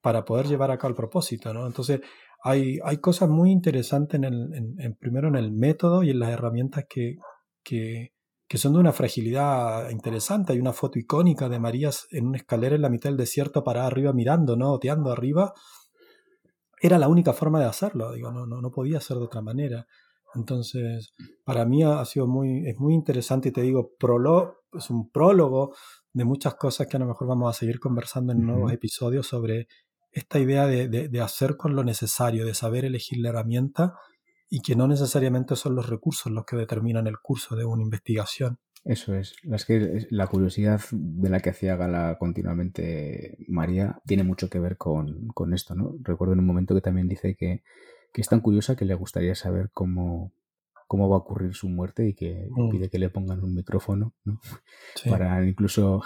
Para 0.02 0.24
poder 0.24 0.46
llevar 0.46 0.70
a 0.70 0.78
cabo 0.78 0.90
el 0.90 0.96
propósito, 0.96 1.52
¿no? 1.54 1.66
Entonces, 1.66 2.00
hay, 2.42 2.78
hay 2.84 2.98
cosas 2.98 3.28
muy 3.28 3.50
interesantes 3.50 4.16
en 4.16 4.24
el, 4.24 4.54
en, 4.54 4.80
en, 4.80 4.94
primero 4.94 5.28
en 5.28 5.36
el 5.36 5.52
método 5.52 6.02
y 6.02 6.10
en 6.10 6.20
las 6.20 6.30
herramientas 6.30 6.84
que, 6.88 7.16
que, 7.62 8.12
que 8.50 8.58
son 8.58 8.72
de 8.72 8.80
una 8.80 8.92
fragilidad 8.92 9.90
interesante. 9.90 10.52
Hay 10.52 10.58
una 10.58 10.72
foto 10.72 10.98
icónica 10.98 11.48
de 11.48 11.60
Marías 11.60 12.08
en 12.10 12.26
una 12.26 12.38
escalera 12.38 12.74
en 12.74 12.82
la 12.82 12.88
mitad 12.88 13.08
del 13.08 13.16
desierto 13.16 13.62
parada 13.62 13.86
arriba 13.86 14.12
mirando, 14.12 14.56
¿no? 14.56 14.72
Oteando 14.72 15.12
arriba 15.12 15.54
era 16.80 16.98
la 16.98 17.06
única 17.06 17.32
forma 17.32 17.60
de 17.60 17.66
hacerlo, 17.66 18.12
digo, 18.12 18.32
no, 18.32 18.46
no, 18.46 18.60
no 18.60 18.72
podía 18.72 19.00
ser 19.00 19.18
de 19.18 19.22
otra 19.22 19.40
manera. 19.40 19.86
Entonces, 20.34 21.12
para 21.44 21.64
mí 21.64 21.84
ha 21.84 22.04
sido 22.04 22.26
muy, 22.26 22.66
es 22.66 22.76
muy 22.76 22.94
interesante 22.94 23.50
y 23.50 23.52
te 23.52 23.62
digo, 23.62 23.92
prolo, 23.96 24.64
es 24.72 24.90
un 24.90 25.10
prólogo 25.10 25.72
de 26.12 26.24
muchas 26.24 26.56
cosas 26.56 26.88
que 26.88 26.96
a 26.96 27.00
lo 27.00 27.06
mejor 27.06 27.28
vamos 27.28 27.54
a 27.54 27.56
seguir 27.56 27.78
conversando 27.78 28.32
en 28.32 28.44
nuevos 28.44 28.72
episodios 28.72 29.28
sobre 29.28 29.68
esta 30.10 30.40
idea 30.40 30.66
de, 30.66 30.88
de, 30.88 31.08
de, 31.08 31.20
hacer 31.20 31.56
con 31.56 31.76
lo 31.76 31.84
necesario, 31.84 32.44
de 32.44 32.54
saber 32.54 32.84
elegir 32.84 33.20
la 33.20 33.28
herramienta 33.28 33.94
y 34.50 34.60
que 34.60 34.74
no 34.74 34.88
necesariamente 34.88 35.54
son 35.54 35.76
los 35.76 35.88
recursos 35.88 36.30
los 36.32 36.44
que 36.44 36.56
determinan 36.56 37.06
el 37.06 37.18
curso 37.18 37.54
de 37.56 37.64
una 37.64 37.82
investigación. 37.82 38.58
Eso 38.84 39.14
es. 39.14 39.36
Que 39.66 40.06
la 40.10 40.26
curiosidad 40.26 40.80
de 40.90 41.28
la 41.28 41.40
que 41.40 41.50
hacía 41.50 41.76
gala 41.76 42.16
continuamente 42.18 43.36
María 43.46 44.00
tiene 44.06 44.24
mucho 44.24 44.50
que 44.50 44.58
ver 44.58 44.76
con, 44.76 45.28
con 45.28 45.54
esto, 45.54 45.74
¿no? 45.74 45.94
Recuerdo 46.02 46.32
en 46.32 46.40
un 46.40 46.46
momento 46.46 46.74
que 46.74 46.80
también 46.80 47.06
dice 47.06 47.36
que, 47.36 47.62
que, 48.12 48.20
es 48.20 48.28
tan 48.28 48.40
curiosa 48.40 48.76
que 48.76 48.86
le 48.86 48.94
gustaría 48.94 49.34
saber 49.34 49.70
cómo, 49.72 50.32
cómo 50.88 51.08
va 51.08 51.16
a 51.16 51.20
ocurrir 51.20 51.54
su 51.54 51.68
muerte 51.68 52.08
y 52.08 52.14
que 52.14 52.48
mm. 52.50 52.70
pide 52.70 52.90
que 52.90 52.98
le 52.98 53.10
pongan 53.10 53.44
un 53.44 53.54
micrófono, 53.54 54.14
¿no? 54.24 54.40
Sí. 54.96 55.10
Para 55.10 55.46
incluso 55.46 56.02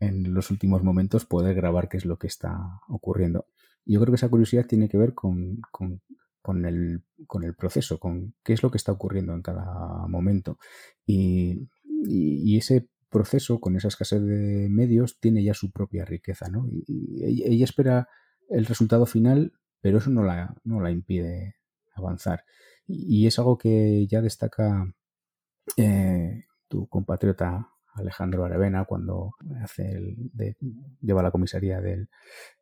en 0.00 0.34
los 0.34 0.50
últimos 0.50 0.82
momentos 0.82 1.24
poder 1.24 1.54
grabar 1.54 1.88
qué 1.88 1.96
es 1.96 2.04
lo 2.04 2.18
que 2.18 2.26
está 2.26 2.80
ocurriendo. 2.88 3.46
Yo 3.86 4.00
creo 4.00 4.12
que 4.12 4.16
esa 4.16 4.28
curiosidad 4.28 4.66
tiene 4.66 4.88
que 4.88 4.98
ver 4.98 5.14
con, 5.14 5.60
con, 5.70 6.02
con, 6.46 6.64
el, 6.64 7.02
con 7.26 7.42
el 7.42 7.56
proceso, 7.56 7.98
con 7.98 8.36
qué 8.44 8.52
es 8.52 8.62
lo 8.62 8.70
que 8.70 8.78
está 8.78 8.92
ocurriendo 8.92 9.34
en 9.34 9.42
cada 9.42 10.06
momento. 10.06 10.58
Y 11.04 11.68
y, 12.04 12.56
ese 12.56 12.88
proceso, 13.10 13.60
con 13.60 13.76
esa 13.76 13.88
escasez 13.88 14.22
de 14.22 14.68
medios, 14.70 15.18
tiene 15.20 15.42
ya 15.42 15.54
su 15.54 15.70
propia 15.70 16.04
riqueza, 16.04 16.48
¿no? 16.48 16.66
Y 16.68 17.24
ella 17.44 17.64
espera 17.64 18.08
el 18.48 18.66
resultado 18.66 19.06
final, 19.06 19.52
pero 19.80 19.98
eso 19.98 20.10
no 20.10 20.22
la, 20.22 20.54
no 20.64 20.80
la 20.80 20.90
impide 20.90 21.56
avanzar. 21.94 22.44
Y, 22.86 23.26
es 23.26 23.38
algo 23.38 23.58
que 23.58 24.06
ya 24.06 24.20
destaca 24.20 24.92
eh, 25.76 26.44
tu 26.68 26.88
compatriota 26.88 27.70
Alejandro 27.96 28.44
Aravena 28.44 28.84
cuando 28.84 29.34
hace 29.62 29.90
el 29.90 30.30
lleva 31.00 31.22
la 31.22 31.30
comisaría 31.30 31.80
del, 31.80 32.08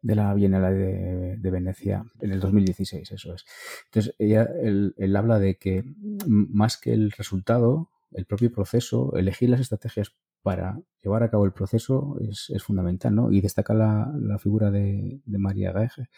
de 0.02 0.14
la 0.14 0.34
Bienal 0.34 0.74
de, 0.74 1.36
de, 1.38 1.50
Venecia 1.50 2.04
en 2.20 2.32
el 2.32 2.40
2016, 2.40 3.12
eso 3.12 3.34
es. 3.34 3.44
Entonces, 3.86 4.14
ella, 4.18 4.48
él, 4.62 5.16
habla 5.16 5.38
de 5.38 5.56
que 5.56 5.84
más 6.26 6.76
que 6.76 6.92
el 6.92 7.10
resultado, 7.12 7.90
el 8.12 8.26
propio 8.26 8.52
proceso, 8.52 9.16
elegir 9.16 9.50
las 9.50 9.60
estrategias 9.60 10.14
para 10.42 10.80
llevar 11.02 11.22
a 11.22 11.30
cabo 11.30 11.44
el 11.46 11.52
proceso 11.52 12.18
es, 12.20 12.62
fundamental, 12.62 13.14
¿no? 13.14 13.32
Y 13.32 13.40
destaca 13.40 13.74
la, 13.74 14.38
figura 14.38 14.70
de, 14.70 15.20
de 15.24 15.38
María 15.38 15.72
Gaege 15.72 16.08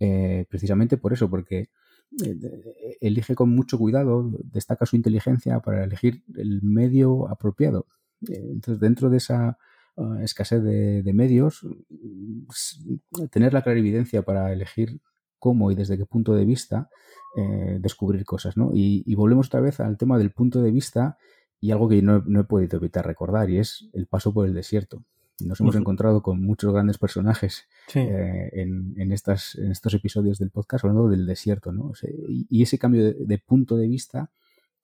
eh, 0.00 0.46
precisamente 0.48 0.96
por 0.96 1.12
eso, 1.12 1.28
porque 1.28 1.70
eh, 2.24 2.96
elige 3.00 3.34
con 3.34 3.50
mucho 3.50 3.78
cuidado, 3.78 4.30
destaca 4.44 4.86
su 4.86 4.96
inteligencia 4.96 5.60
para 5.60 5.84
elegir 5.84 6.22
el 6.36 6.62
medio 6.62 7.28
apropiado. 7.28 7.86
Eh, 8.26 8.50
entonces, 8.52 8.80
dentro 8.80 9.10
de 9.10 9.18
esa 9.18 9.58
ah, 9.96 10.18
escasez 10.22 10.62
de, 10.62 11.12
medios, 11.12 11.64
mm, 11.64 13.26
tener 13.30 13.52
la 13.52 13.62
clarividencia 13.62 14.22
para 14.22 14.52
elegir 14.52 15.00
cómo 15.38 15.70
y 15.70 15.74
desde 15.74 15.96
qué 15.96 16.06
punto 16.06 16.34
de 16.34 16.44
vista 16.44 16.90
descubrir 17.78 18.24
cosas. 18.24 18.56
¿no? 18.56 18.70
Y, 18.74 19.14
volvemos 19.14 19.46
otra 19.46 19.60
vez 19.60 19.78
al 19.78 19.96
tema 19.96 20.18
del 20.18 20.32
punto 20.32 20.60
de 20.60 20.72
vista 20.72 21.18
y 21.60 21.70
algo 21.70 21.88
que 21.88 22.02
no, 22.02 22.24
no 22.26 22.40
he 22.40 22.44
podido 22.44 22.78
evitar 22.78 23.06
recordar, 23.06 23.48
y 23.48 23.58
es 23.58 23.88
el 23.92 24.06
paso 24.06 24.32
por 24.32 24.46
el 24.46 24.54
desierto. 24.54 25.04
Nos 25.40 25.60
hemos 25.60 25.76
encontrado 25.76 26.20
con 26.20 26.42
muchos 26.42 26.72
grandes 26.72 26.98
personajes 26.98 27.68
eh, 27.94 28.50
en, 28.52 29.12
estas, 29.12 29.54
en 29.54 29.70
estos 29.70 29.94
episodios 29.94 30.38
del 30.38 30.50
podcast 30.50 30.84
hablando 30.84 31.08
del 31.08 31.26
desierto, 31.26 31.72
¿no? 31.72 31.92
y, 32.28 32.62
ese 32.62 32.78
cambio 32.78 33.14
de, 33.14 33.38
punto 33.38 33.76
de 33.76 33.86
vista 33.86 34.30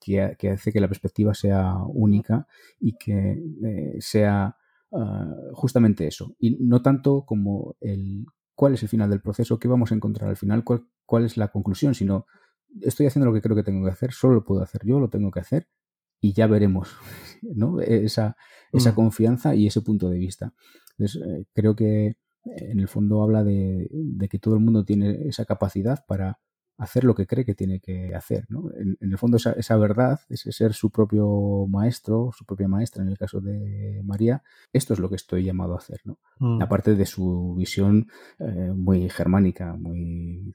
que, 0.05 0.51
hace 0.51 0.73
que 0.73 0.81
la 0.81 0.88
perspectiva 0.88 1.35
sea 1.35 1.77
única 1.87 2.47
y 2.79 2.97
que 2.97 3.43
eh, 3.64 3.97
sea 4.01 4.57
ah, 4.93 5.35
justamente 5.53 6.07
eso. 6.07 6.35
Y 6.38 6.57
no 6.61 6.83
tanto 6.83 7.25
como 7.25 7.77
el 7.81 8.27
cuál 8.55 8.75
es 8.75 8.83
el 8.83 8.88
final 8.88 9.11
del 9.11 9.21
proceso, 9.21 9.59
qué 9.59 9.69
vamos 9.69 9.90
a 9.90 9.95
encontrar 9.95 10.31
al 10.31 10.37
final, 10.37 10.62
cuál, 10.62 10.87
cuál 11.07 11.25
es 11.25 11.37
la 11.37 11.49
conclusión, 11.49 11.95
sino 11.95 12.27
estoy 12.83 13.07
haciendo 13.07 13.27
lo 13.27 13.35
que 13.35 13.40
creo 13.40 13.57
que 13.57 13.64
tengo 13.64 13.85
que 13.85 13.93
hacer, 13.93 14.12
solo 14.12 14.35
lo 14.35 14.45
puedo 14.45 14.62
hacer 14.62 14.83
yo, 14.85 15.01
lo 15.01 15.09
tengo 15.09 15.31
que 15.31 15.40
hacer 15.40 15.69
y 16.21 16.33
ya 16.33 16.47
veremos 16.47 16.90
¿no? 17.43 17.81
esa, 17.81 18.37
esa 18.73 18.93
mm. 18.93 18.95
confianza 18.95 19.55
y 19.55 19.67
ese 19.67 19.81
punto 19.81 20.09
de 20.09 20.19
vista. 20.19 20.55
Entonces, 20.97 21.23
eh, 21.23 21.47
creo 21.53 21.75
que 21.75 22.17
en 22.45 22.81
el 22.81 22.88
fondo 22.88 23.23
habla 23.23 23.43
de, 23.43 23.88
que 24.31 24.38
todo 24.38 24.55
el 24.55 24.61
mundo 24.61 24.85
tiene 24.85 25.29
esa 25.29 25.45
capacidad 25.45 26.05
para 26.07 26.40
hacer 26.77 27.05
lo 27.05 27.15
que 27.15 27.27
cree 27.27 27.45
que 27.45 27.55
tiene 27.55 27.81
que 27.81 28.15
hacer. 28.15 28.47
¿no? 28.49 28.71
En, 28.77 28.97
el 29.01 29.19
fondo 29.19 29.37
esa, 29.37 29.53
esa, 29.53 29.77
verdad, 29.77 30.21
ese 30.29 30.53
ser 30.53 30.75
su 30.75 30.91
propio 30.91 31.67
maestro, 31.69 32.31
su 32.37 32.45
propia 32.45 32.69
maestra 32.69 33.03
en 33.03 33.09
el 33.11 33.19
caso 33.19 33.41
de 33.41 34.03
María, 34.05 34.43
esto 34.73 34.95
es 34.95 35.01
lo 35.01 35.09
que 35.09 35.17
estoy 35.17 35.45
llamado 35.45 35.75
a 35.75 35.79
hacer. 35.79 36.01
¿no? 36.05 36.19
Mm. 36.39 36.63
Aparte 36.63 36.95
de 36.95 37.07
su 37.07 37.55
visión 37.57 38.09
eh, 38.39 38.73
muy 38.75 39.09
germánica, 39.09 39.75
muy 39.75 40.55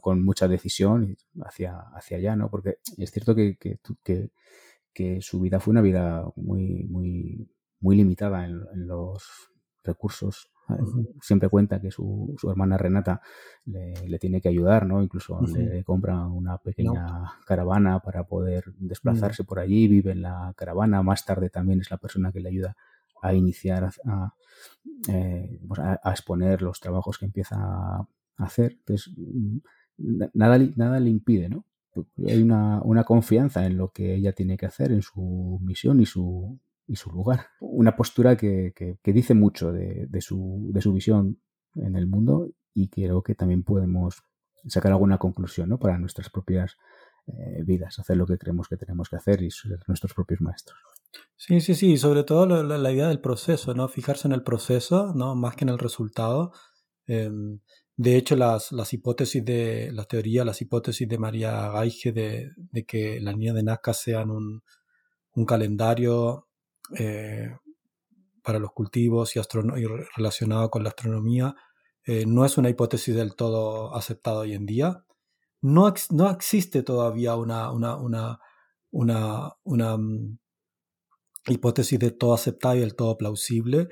con 0.00 0.24
mucha 0.24 0.48
decisión 0.48 1.16
hacia, 1.42 1.78
hacia 1.94 2.18
allá, 2.18 2.36
¿no? 2.36 2.50
porque 2.50 2.78
es 2.98 3.10
cierto 3.10 3.34
que, 3.34 3.56
que, 3.56 3.78
que 4.02 4.30
que 4.92 5.20
su 5.20 5.40
vida 5.40 5.60
fue 5.60 5.72
una 5.72 5.82
vida 5.82 6.24
muy, 6.36 6.84
muy, 6.84 7.50
muy 7.80 7.96
limitada 7.96 8.44
en, 8.44 8.86
los 8.86 9.50
recursos. 9.82 10.50
Siempre 11.20 11.48
cuenta 11.48 11.80
que 11.80 11.90
su, 11.90 12.34
su 12.38 12.50
hermana 12.50 12.76
Renata 12.76 13.20
le, 13.64 14.18
tiene 14.18 14.40
que 14.40 14.48
ayudar, 14.48 14.86
¿no? 14.86 15.02
Incluso 15.02 15.40
le 15.42 15.84
compra 15.84 16.26
una 16.26 16.58
pequeña 16.58 17.32
caravana 17.46 18.00
para 18.00 18.24
poder 18.24 18.64
desplazarse 18.78 19.44
por 19.44 19.58
allí, 19.58 19.88
vive 19.88 20.12
en 20.12 20.22
la 20.22 20.52
caravana. 20.56 21.02
Más 21.02 21.24
tarde 21.24 21.50
también 21.50 21.80
es 21.80 21.90
la 21.90 21.98
persona 21.98 22.32
que 22.32 22.40
le 22.40 22.48
ayuda 22.48 22.76
a 23.22 23.34
iniciar, 23.34 23.90
a, 24.04 24.34
eh, 25.08 25.60
pues 25.66 25.80
a, 25.80 26.00
exponer 26.10 26.62
los 26.62 26.80
trabajos 26.80 27.18
que 27.18 27.26
empieza 27.26 27.56
a 27.56 28.06
hacer. 28.38 28.72
Entonces, 28.72 29.12
mm, 29.16 29.58
nada, 30.34 30.58
nada 30.76 31.00
le 31.00 31.10
impide, 31.10 31.48
¿no? 31.48 31.64
hay 32.26 32.40
una, 32.40 32.80
una, 32.82 33.04
confianza 33.04 33.66
en 33.66 33.76
lo 33.76 33.90
que 33.90 34.14
ella 34.14 34.32
tiene 34.32 34.56
que 34.56 34.66
hacer, 34.66 34.92
en 34.92 35.02
su 35.02 35.58
misión 35.62 36.00
y 36.00 36.06
su, 36.06 36.58
y 36.90 36.96
su 36.96 37.10
lugar. 37.10 37.46
Una 37.60 37.94
postura 37.94 38.36
que, 38.36 38.72
que, 38.74 39.12
dice 39.12 39.34
mucho 39.34 39.70
de, 39.70 40.06
de, 40.08 40.20
su, 40.20 40.70
de 40.72 40.82
su 40.82 40.92
visión 40.92 41.40
en 41.76 41.94
el 41.94 42.08
mundo 42.08 42.50
y 42.74 42.88
creo 42.88 43.22
que 43.22 43.36
también 43.36 43.62
podemos 43.62 44.24
sacar 44.66 44.90
alguna 44.90 45.18
conclusión 45.18 45.68
¿no? 45.68 45.78
para 45.78 45.98
nuestras 45.98 46.30
propias 46.30 46.76
eh, 47.28 47.62
vidas, 47.64 48.00
hacer 48.00 48.16
lo 48.16 48.26
que 48.26 48.38
creemos 48.38 48.66
que 48.68 48.76
tenemos 48.76 49.08
que 49.08 49.16
hacer 49.16 49.40
y 49.42 49.52
ser 49.52 49.78
nuestros 49.86 50.14
propios 50.14 50.40
maestros. 50.40 50.78
Sí, 51.36 51.60
sí, 51.60 51.76
sí, 51.76 51.96
sobre 51.96 52.24
todo 52.24 52.46
la, 52.46 52.76
la, 52.76 52.92
idea 52.92 53.08
del 53.08 53.20
proceso, 53.20 53.72
¿no? 53.74 53.88
Fijarse 53.88 54.26
en 54.26 54.32
el 54.32 54.42
proceso, 54.42 55.12
¿no? 55.14 55.34
Más 55.34 55.54
que 55.56 55.64
en 55.64 55.70
el 55.70 55.78
resultado. 55.78 56.52
Em, 57.06 57.60
de 57.96 58.16
hecho, 58.16 58.36
las, 58.36 58.72
las 58.72 58.92
hipótesis 58.92 59.44
de 59.44 59.90
la 59.92 60.04
teoría, 60.04 60.44
las 60.44 60.60
hipótesis 60.60 61.08
de 61.08 61.18
María 61.18 61.70
Gaige 61.70 62.12
de, 62.12 62.50
de 62.56 62.84
que 62.84 63.20
las 63.20 63.34
líneas 63.34 63.56
de 63.56 63.62
Nazca 63.64 63.92
sean 63.92 64.30
un, 64.30 64.62
un 65.34 65.44
calendario 65.44 66.49
eh, 66.98 67.56
para 68.42 68.58
los 68.58 68.72
cultivos 68.72 69.36
y, 69.36 69.40
relacionado 70.16 70.70
con 70.70 70.82
la 70.82 70.90
astronomía, 70.90 71.54
eh, 72.04 72.24
no 72.26 72.44
es 72.44 72.58
una 72.58 72.70
hipótesis 72.70 73.14
del 73.14 73.34
todo 73.34 73.94
aceptada 73.94 74.40
hoy 74.40 74.54
en 74.54 74.66
día. 74.66 75.04
No, 75.62 75.92
no 76.10 76.30
existe 76.30 76.82
todavía 76.82 77.36
una, 77.36 77.70
una, 77.70 77.96
una, 77.96 78.40
una, 78.90 79.52
una 79.64 79.96
mm, 79.96 80.38
hipótesis 81.48 81.98
de 81.98 82.10
todo 82.10 82.34
aceptada 82.34 82.76
y 82.76 82.80
del 82.80 82.94
todo 82.96 83.18
plausible 83.18 83.88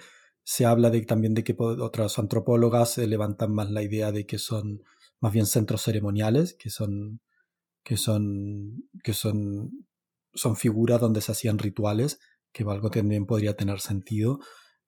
se 0.51 0.65
habla 0.65 0.89
de, 0.89 1.03
también 1.03 1.35
de 1.35 1.45
que 1.45 1.55
otras 1.59 2.19
antropólogas 2.19 2.97
levantan 2.97 3.53
más 3.53 3.71
la 3.71 3.83
idea 3.83 4.13
de 4.13 4.25
que 4.25 4.39
son 4.39 4.83
más 5.21 5.31
bien 5.31 5.45
centros 5.45 5.83
ceremoniales, 5.83 6.55
que 6.55 6.71
son, 6.71 7.21
que 7.85 7.99
son, 7.99 8.89
que 9.05 9.13
son, 9.13 9.87
son 10.33 10.57
figuras 10.57 11.03
donde 11.03 11.21
se 11.21 11.33
hacían 11.33 11.59
rituales, 11.59 12.19
que 12.53 12.65
algo 12.65 12.91
también 12.91 13.27
podría 13.27 13.57
tener 13.57 13.81
sentido. 13.81 14.41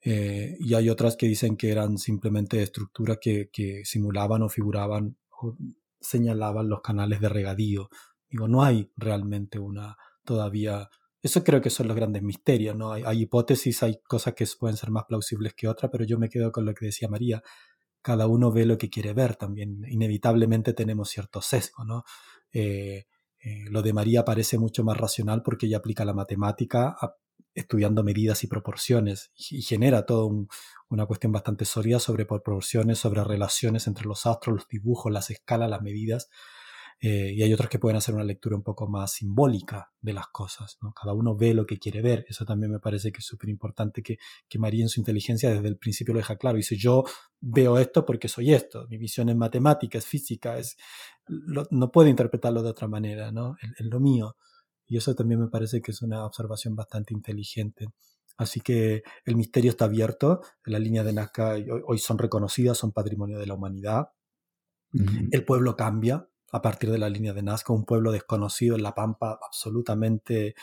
Eh, 0.03 0.57
y 0.61 0.75
hay 0.75 0.89
otras 0.89 1.17
que 1.17 1.27
dicen 1.27 1.57
que 1.57 1.71
eran 1.71 1.99
simplemente 1.99 2.63
estructuras 2.63 3.19
que, 3.21 3.51
que 3.53 3.85
simulaban 3.85 4.43
o 4.43 4.49
figuraban 4.49 5.17
o 5.43 5.57
señalaban 6.01 6.69
los 6.69 6.81
canales 6.81 7.21
de 7.21 7.29
regadío. 7.29 7.91
Digo, 8.29 8.49
no 8.49 8.63
hay 8.65 8.91
realmente 8.97 9.59
una 9.59 9.97
todavía 10.25 10.89
eso 11.23 11.45
creo 11.45 11.61
que 11.61 11.71
son 11.71 11.89
los 11.89 11.97
grandes 11.97 12.23
misterios, 12.23 12.75
¿no? 12.75 12.93
Hay, 12.93 13.23
hipótesis, 13.23 13.83
hay 13.83 14.01
cosas 14.09 14.35
que 14.35 14.47
pueden 14.59 14.77
ser 14.77 14.91
más 14.91 15.05
plausibles 15.05 15.55
que 15.55 15.69
otras, 15.69 15.91
pero 15.93 16.05
yo 16.05 16.19
me 16.19 16.31
quedo 16.31 16.51
con 16.51 16.65
lo 16.65 16.73
que 16.73 16.87
decía 16.87 17.09
María. 17.09 17.43
Cada 18.03 18.27
uno 18.27 18.51
ve 18.51 18.65
lo 18.65 18.79
que 18.79 18.89
quiere 18.89 19.13
ver 19.13 19.37
también. 19.37 19.85
Inevitablemente 19.89 20.73
tenemos 20.73 21.11
cierto 21.11 21.43
sesgo, 21.43 21.85
¿no? 21.85 22.05
Eh, 22.53 23.05
eh, 23.43 23.65
lo 23.71 23.83
de 23.83 23.93
María 23.93 24.25
parece 24.25 24.59
mucho 24.59 24.83
más 24.83 24.97
racional 24.97 25.43
porque 25.43 25.67
ella 25.67 25.79
aplica 25.79 26.05
la 26.07 26.15
matemática 26.15 26.97
estudiando 27.55 28.03
medidas 28.03 28.45
y 28.45 28.47
proporciones 28.47 29.33
y, 29.37 29.63
genera 29.63 30.07
toda 30.07 30.31
una 30.89 31.07
cuestión 31.07 31.33
bastante 31.33 31.65
sólida 31.65 31.99
sobre 31.99 32.27
proporciones, 32.27 32.99
sobre 32.99 33.25
relaciones 33.25 33.87
entre 33.87 34.07
los 34.07 34.27
astros, 34.27 34.57
los 34.57 34.69
dibujos, 34.69 35.13
las 35.13 35.31
escalas, 35.31 35.71
las 35.71 35.83
medidas. 35.83 36.31
Eh, 37.03 37.33
y 37.35 37.43
hay 37.43 37.53
otros 37.55 37.71
que 37.71 37.79
pueden 37.79 37.97
hacer 37.97 38.15
una 38.15 38.25
lectura 38.25 38.57
un 38.57 38.63
poco 38.63 38.87
más 38.87 39.13
simbólica 39.13 39.91
de 40.03 40.13
las 40.13 40.27
cosas. 40.29 40.79
Cada 40.95 41.15
uno 41.15 41.35
ve 41.35 41.55
lo 41.55 41.65
que 41.65 41.79
quiere 41.79 42.03
ver. 42.03 42.27
Eso 42.29 42.45
también 42.45 42.71
me 42.71 42.79
parece 42.79 43.11
que 43.11 43.21
es 43.21 43.25
súper 43.25 43.49
importante 43.49 44.03
que, 44.03 44.19
que 44.47 44.59
María 44.59 44.83
en 44.83 44.91
su 44.91 45.01
inteligencia 45.01 45.51
desde 45.51 45.69
el 45.69 45.79
principio 45.79 46.13
lo 46.13 46.19
deja 46.19 46.37
claro. 46.37 46.59
Dice, 46.59 46.77
yo 46.77 47.05
veo 47.41 47.79
esto 47.79 48.05
porque 48.05 48.29
soy 48.29 48.53
esto. 48.53 48.87
Mi 48.91 48.99
visión 48.99 49.31
es 49.31 49.37
matemática, 49.37 49.97
es 49.97 50.05
física, 50.05 50.59
es, 50.59 50.77
no 51.71 51.91
puedo 51.91 52.09
interpretarlo 52.09 52.63
de 52.63 52.71
otra 52.71 52.87
manera, 52.87 53.33
¿no? 53.33 53.57
Es, 53.63 53.87
lo 53.87 53.99
mío. 53.99 54.37
Y 54.91 54.97
eso 54.97 55.15
también 55.15 55.41
me 55.41 55.47
parece 55.47 55.81
que 55.81 55.93
es 55.93 56.03
una 56.03 56.27
observación 56.27 56.75
bastante 56.75 57.15
inteligente. 57.15 57.87
Así 58.37 58.61
que 58.61 59.05
el 59.25 59.37
misterio 59.37 59.71
está 59.71 59.85
abierto. 59.85 60.41
La 60.65 60.81
línea 60.81 61.05
de 61.05 61.13
Nazca 61.13 61.55
hoy, 61.87 61.99
son 62.01 62.19
reconocidas, 62.19 62.77
son 62.77 62.91
patrimonio 62.91 63.39
de 63.39 63.47
la 63.47 63.55
humanidad. 63.55 64.09
El 65.31 65.45
pueblo 65.45 65.77
cambia, 65.77 66.29
a 66.51 66.61
partir 66.61 66.91
de 66.91 66.99
la 66.99 67.09
línea 67.09 67.33
de 67.33 67.43
Nazca, 67.43 67.73
un 67.73 67.85
pueblo 67.85 68.11
desconocido 68.11 68.75
en 68.75 68.83
la 68.83 68.93
Pampa, 68.93 69.39
absolutamente, 69.41 70.57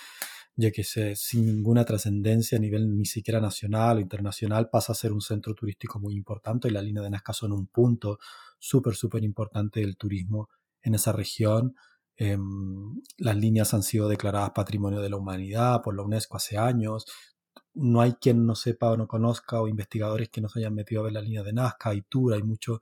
ya 0.58 0.72
que 0.72 0.84
sé, 0.84 1.16
sin 1.16 1.46
ninguna 1.46 1.86
trascendencia 1.86 2.58
a 2.58 2.62
nivel 2.62 2.98
ni 2.98 3.06
siquiera 3.06 3.40
nacional 3.40 3.98
o 3.98 4.02
internacional, 4.02 4.70
pasa 4.70 4.92
a 4.92 4.96
ser 4.96 5.14
un 5.14 5.22
centro 5.22 5.54
turístico 5.54 6.00
muy 6.02 6.16
importante 6.16 6.68
y 6.68 6.72
la 6.72 6.82
línea 6.82 7.02
de 7.02 7.12
Nazca 7.12 7.32
son 7.32 7.54
un 7.54 7.68
punto 7.68 8.20
súper, 8.60 8.96
súper 8.96 9.24
importante 9.24 9.80
del 9.80 9.96
turismo 9.96 10.50
en 10.82 10.96
esa 10.96 11.14
región. 11.14 11.76
Em, 12.18 13.02
las 13.18 13.38
líneas 13.38 13.74
han 13.74 13.84
sido 13.84 14.10
declaradas 14.10 14.52
Patrimonio 14.52 15.02
de 15.02 15.10
la 15.10 15.18
Humanidad 15.18 15.82
por 15.84 15.96
la 15.96 16.04
UNESCO 16.04 16.38
hace 16.38 16.58
años. 16.58 17.06
No 17.74 18.02
hay 18.02 18.14
quien 18.14 18.46
no 18.46 18.56
sepa 18.56 18.92
o 18.92 18.98
no 18.98 19.08
conozca 19.08 19.62
o 19.62 19.68
investigadores 19.68 20.30
que 20.30 20.42
no 20.42 20.50
se 20.50 20.60
hayan 20.60 20.74
metido 20.76 21.02
a 21.02 21.04
ver 21.06 21.14
la 21.14 21.22
línea 21.22 21.44
de 21.44 21.54
Nazca, 21.54 21.92
tour, 22.10 22.34
hay 22.34 22.44
mucho, 22.44 22.80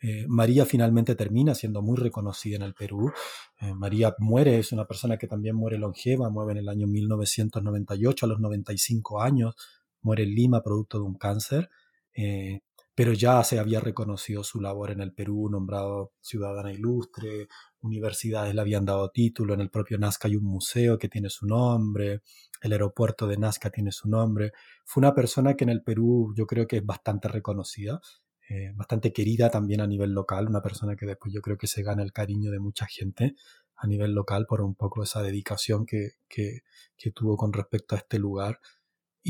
Eh, 0.00 0.26
María 0.28 0.64
finalmente 0.64 1.14
termina 1.16 1.54
siendo 1.54 1.82
muy 1.82 1.96
reconocida 1.96 2.56
en 2.56 2.62
el 2.62 2.74
Perú. 2.74 3.12
Eh, 3.60 3.74
María 3.74 4.14
muere, 4.18 4.58
es 4.58 4.72
una 4.72 4.86
persona 4.86 5.18
que 5.18 5.26
también 5.26 5.56
muere 5.56 5.78
longeva, 5.78 6.30
muere 6.30 6.52
en 6.52 6.58
el 6.58 6.68
año 6.68 6.86
1998 6.86 8.26
a 8.26 8.28
los 8.28 8.40
95 8.40 9.20
años, 9.22 9.56
muere 10.02 10.22
en 10.24 10.34
Lima 10.34 10.62
producto 10.62 10.98
de 10.98 11.04
un 11.04 11.14
cáncer, 11.16 11.70
eh, 12.14 12.60
pero 12.98 13.12
ya 13.12 13.44
se 13.44 13.60
había 13.60 13.78
reconocido 13.78 14.42
su 14.42 14.60
labor 14.60 14.90
en 14.90 15.00
el 15.00 15.12
Perú, 15.12 15.48
nombrado 15.48 16.14
ciudadana 16.20 16.72
ilustre, 16.72 17.46
universidades 17.80 18.52
le 18.52 18.60
habían 18.60 18.84
dado 18.84 19.10
título, 19.10 19.54
en 19.54 19.60
el 19.60 19.70
propio 19.70 19.98
Nazca 19.98 20.26
hay 20.26 20.34
un 20.34 20.42
museo 20.42 20.98
que 20.98 21.08
tiene 21.08 21.30
su 21.30 21.46
nombre, 21.46 22.22
el 22.60 22.72
aeropuerto 22.72 23.28
de 23.28 23.38
Nazca 23.38 23.70
tiene 23.70 23.92
su 23.92 24.08
nombre. 24.08 24.50
Fue 24.84 25.00
una 25.00 25.14
persona 25.14 25.54
que 25.54 25.62
en 25.62 25.70
el 25.70 25.84
Perú 25.84 26.34
yo 26.36 26.44
creo 26.48 26.66
que 26.66 26.78
es 26.78 26.84
bastante 26.84 27.28
reconocida, 27.28 28.00
eh, 28.48 28.72
bastante 28.74 29.12
querida 29.12 29.48
también 29.48 29.80
a 29.80 29.86
nivel 29.86 30.10
local, 30.10 30.48
una 30.48 30.60
persona 30.60 30.96
que 30.96 31.06
después 31.06 31.32
yo 31.32 31.40
creo 31.40 31.56
que 31.56 31.68
se 31.68 31.84
gana 31.84 32.02
el 32.02 32.12
cariño 32.12 32.50
de 32.50 32.58
mucha 32.58 32.86
gente 32.86 33.36
a 33.76 33.86
nivel 33.86 34.12
local 34.12 34.46
por 34.48 34.60
un 34.60 34.74
poco 34.74 35.04
esa 35.04 35.22
dedicación 35.22 35.86
que, 35.86 36.14
que, 36.28 36.62
que 36.96 37.12
tuvo 37.12 37.36
con 37.36 37.52
respecto 37.52 37.94
a 37.94 37.98
este 37.98 38.18
lugar. 38.18 38.58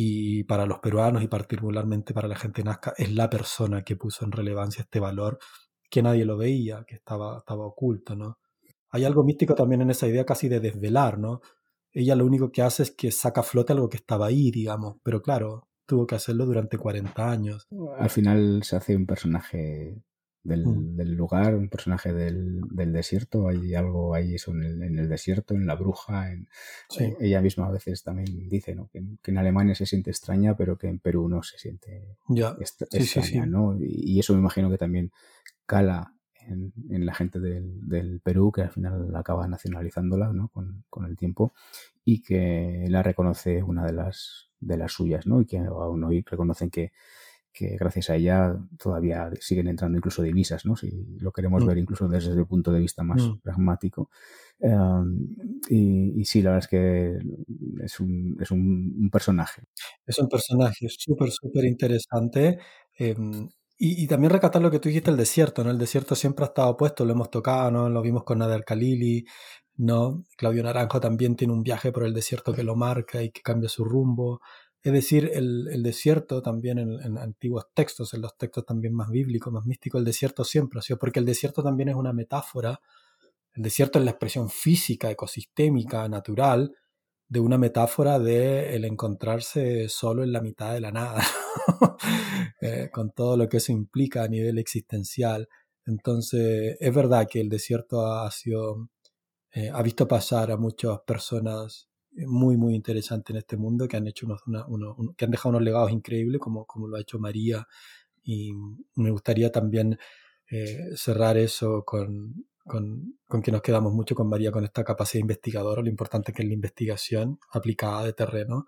Y 0.00 0.44
para 0.44 0.64
los 0.64 0.78
peruanos 0.78 1.24
y 1.24 1.26
particularmente 1.26 2.14
para 2.14 2.28
la 2.28 2.36
gente 2.36 2.62
Nazca 2.62 2.94
es 2.96 3.12
la 3.12 3.28
persona 3.28 3.82
que 3.82 3.96
puso 3.96 4.24
en 4.24 4.30
relevancia 4.30 4.82
este 4.82 5.00
valor 5.00 5.40
que 5.90 6.04
nadie 6.04 6.24
lo 6.24 6.36
veía, 6.36 6.84
que 6.86 6.94
estaba, 6.94 7.38
estaba 7.38 7.66
oculto, 7.66 8.14
¿no? 8.14 8.38
Hay 8.90 9.04
algo 9.04 9.24
místico 9.24 9.56
también 9.56 9.82
en 9.82 9.90
esa 9.90 10.06
idea 10.06 10.24
casi 10.24 10.48
de 10.48 10.60
desvelar, 10.60 11.18
¿no? 11.18 11.40
Ella 11.90 12.14
lo 12.14 12.26
único 12.26 12.52
que 12.52 12.62
hace 12.62 12.84
es 12.84 12.92
que 12.92 13.10
saca 13.10 13.40
a 13.40 13.42
flote 13.42 13.72
algo 13.72 13.88
que 13.88 13.96
estaba 13.96 14.26
ahí, 14.26 14.52
digamos, 14.52 14.98
pero 15.02 15.20
claro, 15.20 15.66
tuvo 15.84 16.06
que 16.06 16.14
hacerlo 16.14 16.46
durante 16.46 16.78
40 16.78 17.28
años. 17.28 17.66
Al 17.98 18.10
final 18.10 18.62
se 18.62 18.76
hace 18.76 18.94
un 18.94 19.04
personaje 19.04 20.00
del, 20.42 20.66
mm. 20.66 20.96
del 20.96 21.14
lugar, 21.14 21.54
un 21.54 21.68
personaje 21.68 22.12
del, 22.12 22.60
del, 22.70 22.92
desierto, 22.92 23.48
hay 23.48 23.74
algo 23.74 24.14
ahí 24.14 24.34
eso 24.34 24.52
en, 24.52 24.62
el, 24.62 24.82
en 24.82 24.98
el 24.98 25.08
desierto, 25.08 25.54
en 25.54 25.66
la 25.66 25.74
bruja, 25.74 26.32
en, 26.32 26.48
eh, 26.98 27.16
ella 27.20 27.40
misma 27.40 27.66
a 27.66 27.72
veces 27.72 28.02
también 28.02 28.48
dice 28.48 28.74
¿no? 28.74 28.88
que, 28.88 28.98
en, 28.98 29.18
que, 29.22 29.30
en 29.30 29.38
Alemania 29.38 29.74
se 29.74 29.86
siente 29.86 30.10
extraña, 30.10 30.56
pero 30.56 30.78
que 30.78 30.88
en 30.88 30.98
Perú 30.98 31.28
no 31.28 31.42
se 31.42 31.58
siente 31.58 32.16
ya. 32.28 32.56
extraña, 32.60 33.04
sí, 33.04 33.22
sí, 33.22 33.40
¿no? 33.40 33.76
Y, 33.78 34.14
y, 34.14 34.20
eso 34.20 34.32
me 34.32 34.40
imagino 34.40 34.70
que 34.70 34.78
también 34.78 35.12
cala 35.66 36.14
en, 36.48 36.72
en 36.90 37.06
la 37.06 37.14
gente 37.14 37.40
del, 37.40 37.86
del, 37.88 38.20
Perú, 38.20 38.52
que 38.52 38.62
al 38.62 38.70
final 38.70 39.14
acaba 39.14 39.46
nacionalizándola 39.46 40.32
¿no? 40.32 40.48
con, 40.48 40.84
con, 40.88 41.04
el 41.04 41.16
tiempo 41.16 41.52
y 42.04 42.22
que 42.22 42.86
la 42.88 43.02
reconoce 43.02 43.62
una 43.62 43.84
de 43.84 43.92
las, 43.92 44.50
de 44.60 44.76
las 44.76 44.92
suyas, 44.92 45.26
¿no? 45.26 45.40
Y 45.40 45.46
que 45.46 45.58
aún 45.58 46.04
hoy 46.04 46.24
reconocen 46.26 46.70
que, 46.70 46.92
que 47.58 47.76
gracias 47.76 48.10
a 48.10 48.14
ella 48.14 48.56
todavía 48.78 49.30
siguen 49.40 49.66
entrando 49.66 49.98
incluso 49.98 50.22
divisas, 50.22 50.64
¿no? 50.64 50.76
Si 50.76 50.90
lo 51.18 51.32
queremos 51.32 51.64
mm. 51.64 51.66
ver 51.66 51.78
incluso 51.78 52.08
desde 52.08 52.32
el 52.32 52.46
punto 52.46 52.70
de 52.70 52.78
vista 52.78 53.02
más 53.02 53.20
mm. 53.20 53.40
pragmático. 53.40 54.10
Um, 54.60 55.34
y, 55.68 56.20
y, 56.20 56.24
sí, 56.24 56.40
la 56.40 56.50
verdad 56.50 56.64
es 56.64 56.68
que 56.68 57.18
es 57.84 58.00
un, 58.00 58.36
es 58.40 58.50
un, 58.52 58.94
un 59.00 59.10
personaje. 59.10 59.62
Es 60.06 60.18
un 60.18 60.28
personaje 60.28 60.86
súper, 60.88 61.32
súper 61.32 61.64
interesante. 61.64 62.58
Eh, 62.96 63.16
y, 63.76 64.04
y, 64.04 64.06
también 64.06 64.30
recatar 64.30 64.62
lo 64.62 64.70
que 64.70 64.78
tú 64.78 64.88
dijiste, 64.88 65.10
el 65.10 65.16
desierto, 65.16 65.64
¿no? 65.64 65.70
El 65.70 65.78
desierto 65.78 66.14
siempre 66.14 66.44
ha 66.44 66.48
estado 66.48 66.76
puesto, 66.76 67.04
lo 67.04 67.12
hemos 67.12 67.30
tocado, 67.30 67.72
¿no? 67.72 67.88
Lo 67.88 68.02
vimos 68.02 68.22
con 68.24 68.38
Nader 68.38 68.64
Khalili, 68.64 69.24
¿no? 69.76 70.24
Claudio 70.36 70.62
Naranjo 70.62 71.00
también 71.00 71.34
tiene 71.36 71.52
un 71.52 71.62
viaje 71.62 71.92
por 71.92 72.04
el 72.04 72.14
desierto 72.14 72.52
que 72.52 72.62
lo 72.62 72.76
marca 72.76 73.22
y 73.22 73.30
que 73.30 73.42
cambia 73.42 73.68
su 73.68 73.84
rumbo. 73.84 74.40
Es 74.82 74.92
decir, 74.92 75.30
el, 75.34 75.82
desierto 75.82 76.40
también 76.40 76.78
en, 76.78 77.00
en, 77.02 77.18
antiguos 77.18 77.66
textos, 77.74 78.14
en 78.14 78.22
los 78.22 78.36
textos 78.36 78.64
también 78.64 78.94
más 78.94 79.10
bíblicos, 79.10 79.52
más 79.52 79.66
místicos, 79.66 79.98
el 79.98 80.04
desierto 80.04 80.44
siempre 80.44 80.78
ha 80.78 80.82
sido, 80.82 80.98
porque 80.98 81.18
el 81.18 81.26
desierto 81.26 81.62
también 81.62 81.88
es 81.88 81.96
una 81.96 82.12
metáfora, 82.12 82.80
el 83.54 83.62
desierto 83.62 83.98
es 83.98 84.04
la 84.04 84.12
expresión 84.12 84.48
física, 84.50 85.10
ecosistémica, 85.10 86.08
natural, 86.08 86.76
de 87.28 87.40
una 87.40 87.58
metáfora 87.58 88.18
de 88.18 88.74
el 88.74 88.84
encontrarse 88.84 89.88
solo 89.88 90.22
en 90.22 90.32
la 90.32 90.40
mitad 90.40 90.72
de 90.72 90.80
la 90.80 90.92
nada, 90.92 91.22
eh, 92.60 92.88
con 92.92 93.10
todo 93.10 93.36
lo 93.36 93.48
que 93.48 93.58
eso 93.58 93.72
implica 93.72 94.22
a 94.22 94.28
nivel 94.28 94.58
existencial. 94.58 95.48
Entonces, 95.84 96.76
es 96.80 96.94
verdad 96.94 97.26
que 97.28 97.40
el 97.40 97.48
desierto 97.48 98.06
ha 98.06 98.30
sido, 98.30 98.88
eh, 99.52 99.70
ha 99.72 99.82
visto 99.82 100.08
pasar 100.08 100.50
a 100.50 100.56
muchas 100.56 101.00
personas 101.00 101.87
muy, 102.12 102.56
muy 102.56 102.74
interesantes 102.74 103.30
en 103.30 103.38
este 103.38 103.56
mundo 103.56 103.86
que 103.88 103.96
han 103.96 104.06
hecho 104.06 104.26
unos, 104.26 104.42
una, 104.46 104.66
que 105.16 105.24
han 105.24 105.30
dejado 105.30 105.50
unos 105.50 105.62
legados 105.62 105.90
increíbles, 105.90 106.40
como, 106.40 106.66
como 106.66 106.88
lo 106.88 106.96
ha 106.96 107.00
hecho 107.00 107.18
María. 107.18 107.66
Y 108.22 108.52
me 108.94 109.10
gustaría 109.10 109.50
también 109.50 109.98
eh, 110.50 110.90
cerrar 110.96 111.36
eso 111.36 111.84
con, 111.84 112.46
con, 112.64 113.18
con, 113.26 113.42
que 113.42 113.52
nos 113.52 113.62
quedamos 113.62 113.92
mucho 113.92 114.14
con 114.14 114.28
María, 114.28 114.52
con 114.52 114.64
esta 114.64 114.84
capacidad 114.84 115.20
investigadora, 115.20 115.82
lo 115.82 115.88
importante 115.88 116.32
que 116.32 116.42
es 116.42 116.48
la 116.48 116.54
investigación 116.54 117.38
aplicada 117.52 118.04
de 118.04 118.12
terreno 118.12 118.66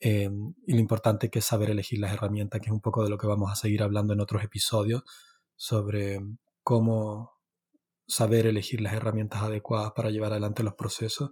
eh, 0.00 0.30
y 0.66 0.72
lo 0.72 0.78
importante 0.78 1.28
que 1.30 1.40
es 1.40 1.44
saber 1.44 1.70
elegir 1.70 2.00
las 2.00 2.12
herramientas, 2.12 2.60
que 2.60 2.66
es 2.66 2.72
un 2.72 2.80
poco 2.80 3.04
de 3.04 3.10
lo 3.10 3.18
que 3.18 3.26
vamos 3.26 3.52
a 3.52 3.56
seguir 3.56 3.82
hablando 3.82 4.14
en 4.14 4.20
otros 4.20 4.42
episodios 4.42 5.02
sobre 5.56 6.20
cómo 6.62 7.32
saber 8.06 8.46
elegir 8.46 8.80
las 8.80 8.94
herramientas 8.94 9.42
adecuadas 9.42 9.92
para 9.92 10.10
llevar 10.10 10.32
adelante 10.32 10.62
los 10.62 10.74
procesos 10.74 11.30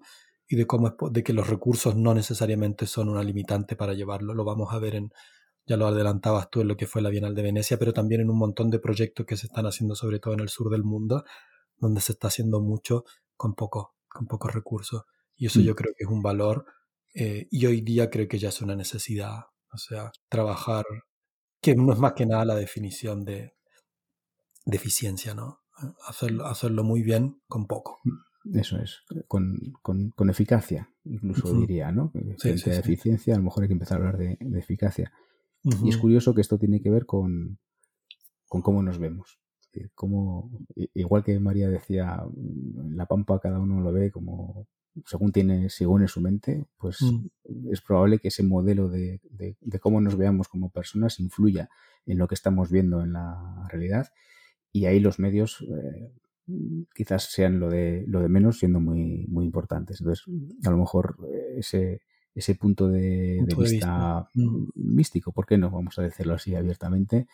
y 0.48 0.56
de 0.56 0.66
cómo 0.66 0.96
de 1.10 1.22
que 1.22 1.32
los 1.32 1.48
recursos 1.48 1.94
no 1.94 2.14
necesariamente 2.14 2.86
son 2.86 3.08
una 3.08 3.22
limitante 3.22 3.76
para 3.76 3.92
llevarlo. 3.92 4.34
Lo 4.34 4.44
vamos 4.44 4.72
a 4.72 4.78
ver 4.78 4.94
en, 4.94 5.12
ya 5.66 5.76
lo 5.76 5.86
adelantabas 5.86 6.48
tú 6.50 6.62
en 6.62 6.68
lo 6.68 6.76
que 6.76 6.86
fue 6.86 7.02
la 7.02 7.10
Bienal 7.10 7.34
de 7.34 7.42
Venecia, 7.42 7.78
pero 7.78 7.92
también 7.92 8.22
en 8.22 8.30
un 8.30 8.38
montón 8.38 8.70
de 8.70 8.78
proyectos 8.78 9.26
que 9.26 9.36
se 9.36 9.46
están 9.46 9.66
haciendo 9.66 9.94
sobre 9.94 10.18
todo 10.18 10.34
en 10.34 10.40
el 10.40 10.48
sur 10.48 10.70
del 10.70 10.82
mundo, 10.82 11.24
donde 11.76 12.00
se 12.00 12.12
está 12.12 12.28
haciendo 12.28 12.60
mucho 12.60 13.04
con 13.36 13.54
poco, 13.54 13.96
con 14.08 14.26
pocos 14.26 14.54
recursos. 14.54 15.04
Y 15.36 15.46
eso 15.46 15.60
mm. 15.60 15.62
yo 15.62 15.76
creo 15.76 15.92
que 15.96 16.04
es 16.04 16.10
un 16.10 16.22
valor 16.22 16.64
eh, 17.14 17.46
y 17.50 17.66
hoy 17.66 17.82
día 17.82 18.08
creo 18.08 18.26
que 18.26 18.38
ya 18.38 18.48
es 18.48 18.62
una 18.62 18.74
necesidad. 18.74 19.44
O 19.70 19.76
sea, 19.76 20.10
trabajar, 20.30 20.86
que 21.60 21.74
no 21.74 21.92
es 21.92 21.98
más 21.98 22.14
que 22.14 22.24
nada 22.24 22.46
la 22.46 22.54
definición 22.54 23.26
de, 23.26 23.54
de 24.64 24.76
eficiencia, 24.76 25.34
¿no? 25.34 25.60
Hacerlo, 26.06 26.46
hacerlo 26.46 26.82
muy 26.84 27.02
bien 27.02 27.42
con 27.46 27.66
poco. 27.66 27.98
Mm, 28.04 28.10
eso 28.54 28.78
es, 28.78 29.02
con, 29.26 29.58
con, 29.82 30.10
con 30.10 30.30
eficacia, 30.30 30.90
incluso 31.04 31.48
uh 31.48 31.54
-huh. 31.54 31.60
diría, 31.60 31.92
¿no? 31.92 32.10
Frente 32.10 32.36
sí, 32.38 32.58
sí, 32.58 32.70
a 32.70 32.78
eficiencia, 32.78 33.34
a 33.34 33.38
lo 33.38 33.44
mejor 33.44 33.62
hay 33.62 33.68
que 33.68 33.74
empezar 33.74 33.96
a 33.96 34.00
hablar 34.00 34.18
de, 34.18 34.38
de 34.40 34.58
eficacia. 34.58 35.12
Uh 35.64 35.70
-huh. 35.70 35.86
Y 35.86 35.88
es 35.90 35.96
curioso 35.96 36.34
que 36.34 36.40
esto 36.40 36.58
tiene 36.58 36.80
que 36.80 36.90
ver 36.90 37.06
con, 37.06 37.58
con 38.46 38.62
cómo 38.62 38.82
nos 38.82 38.98
vemos 38.98 39.38
igual 40.94 41.24
que 41.24 41.38
María 41.38 41.68
decía, 41.68 42.22
la 42.90 43.06
pampa 43.06 43.40
cada 43.40 43.58
uno 43.58 43.80
lo 43.80 43.92
ve 43.92 44.10
como 44.10 44.66
según 45.06 45.30
tiene, 45.30 45.68
según 45.70 46.02
en 46.02 46.08
su 46.08 46.20
mente, 46.20 46.66
pues 46.76 47.02
mm. 47.02 47.70
es 47.70 47.80
probable 47.80 48.18
que 48.18 48.28
ese 48.28 48.42
modelo 48.42 48.88
de, 48.88 49.20
de, 49.30 49.56
de, 49.60 49.78
cómo 49.78 50.00
nos 50.00 50.16
veamos 50.16 50.48
como 50.48 50.70
personas 50.70 51.20
influya 51.20 51.68
en 52.04 52.18
lo 52.18 52.26
que 52.26 52.34
estamos 52.34 52.70
viendo 52.70 53.02
en 53.02 53.12
la 53.12 53.68
realidad 53.68 54.08
y 54.72 54.86
ahí 54.86 54.98
los 54.98 55.20
medios 55.20 55.60
eh, 55.62 56.12
quizás 56.94 57.24
sean 57.24 57.60
lo 57.60 57.68
de, 57.68 58.04
lo 58.06 58.20
de 58.20 58.28
menos 58.28 58.58
siendo 58.58 58.80
muy, 58.80 59.26
muy 59.28 59.44
importantes. 59.44 60.00
Entonces, 60.00 60.24
a 60.64 60.70
lo 60.70 60.78
mejor 60.78 61.16
ese, 61.56 62.02
ese 62.34 62.54
punto 62.54 62.88
de, 62.88 63.36
punto 63.38 63.56
de 63.56 63.70
vista, 63.70 64.26
vista. 64.26 64.30
Mm. 64.34 64.68
místico, 64.74 65.32
¿por 65.32 65.46
qué 65.46 65.58
no? 65.58 65.70
Vamos 65.70 65.98
a 65.98 66.02
decirlo 66.02 66.34
así 66.34 66.54
abiertamente, 66.54 67.26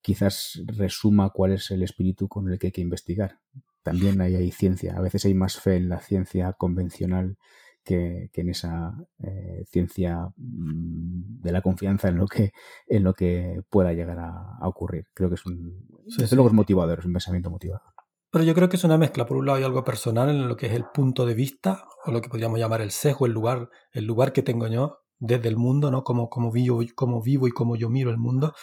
quizás 0.00 0.62
resuma 0.66 1.30
cuál 1.30 1.52
es 1.52 1.70
el 1.70 1.82
espíritu 1.82 2.28
con 2.28 2.50
el 2.50 2.58
que 2.58 2.68
hay 2.68 2.72
que 2.72 2.80
investigar. 2.80 3.40
También 3.82 4.20
ahí 4.20 4.34
hay 4.34 4.50
ciencia. 4.50 4.96
A 4.96 5.00
veces 5.00 5.24
hay 5.24 5.34
más 5.34 5.58
fe 5.58 5.76
en 5.76 5.88
la 5.88 6.00
ciencia 6.00 6.52
convencional 6.52 7.38
que, 7.84 8.28
que 8.32 8.42
en 8.42 8.50
esa 8.50 8.94
eh, 9.22 9.64
ciencia 9.66 10.28
mm, 10.36 11.40
de 11.40 11.52
la 11.52 11.62
confianza 11.62 12.08
en 12.08 12.16
lo 12.16 12.26
que, 12.26 12.52
en 12.86 13.04
lo 13.04 13.14
que 13.14 13.62
pueda 13.70 13.92
llegar 13.92 14.18
a, 14.18 14.56
a 14.60 14.68
ocurrir. 14.68 15.06
Creo 15.14 15.30
que 15.30 15.36
es 15.36 15.46
un. 15.46 15.86
Sí, 16.06 16.16
desde 16.18 16.28
sí. 16.28 16.34
luego 16.34 16.48
es 16.48 16.54
motivador, 16.54 16.98
es 16.98 17.06
un 17.06 17.12
pensamiento 17.12 17.50
motivador. 17.50 17.97
Pero 18.30 18.44
yo 18.44 18.54
creo 18.54 18.68
que 18.68 18.76
es 18.76 18.84
una 18.84 18.98
mezcla. 18.98 19.26
Por 19.26 19.38
un 19.38 19.46
lado 19.46 19.58
hay 19.58 19.64
algo 19.64 19.84
personal 19.84 20.28
en 20.28 20.48
lo 20.48 20.56
que 20.56 20.66
es 20.66 20.72
el 20.72 20.84
punto 20.92 21.24
de 21.26 21.34
vista, 21.34 21.84
o 22.04 22.10
lo 22.10 22.20
que 22.20 22.28
podríamos 22.28 22.58
llamar 22.58 22.80
el 22.80 22.90
sesgo, 22.90 23.26
el 23.26 23.32
lugar, 23.32 23.70
el 23.92 24.04
lugar 24.04 24.32
que 24.32 24.42
tengo 24.42 24.66
yo 24.68 25.00
desde 25.18 25.48
el 25.48 25.56
mundo, 25.56 25.90
¿no? 25.90 26.04
Como, 26.04 26.28
como, 26.28 26.52
vivo, 26.52 26.80
como 26.94 27.22
vivo 27.22 27.48
y 27.48 27.50
como 27.50 27.76
yo 27.76 27.88
miro 27.88 28.10
el 28.10 28.18
mundo 28.18 28.54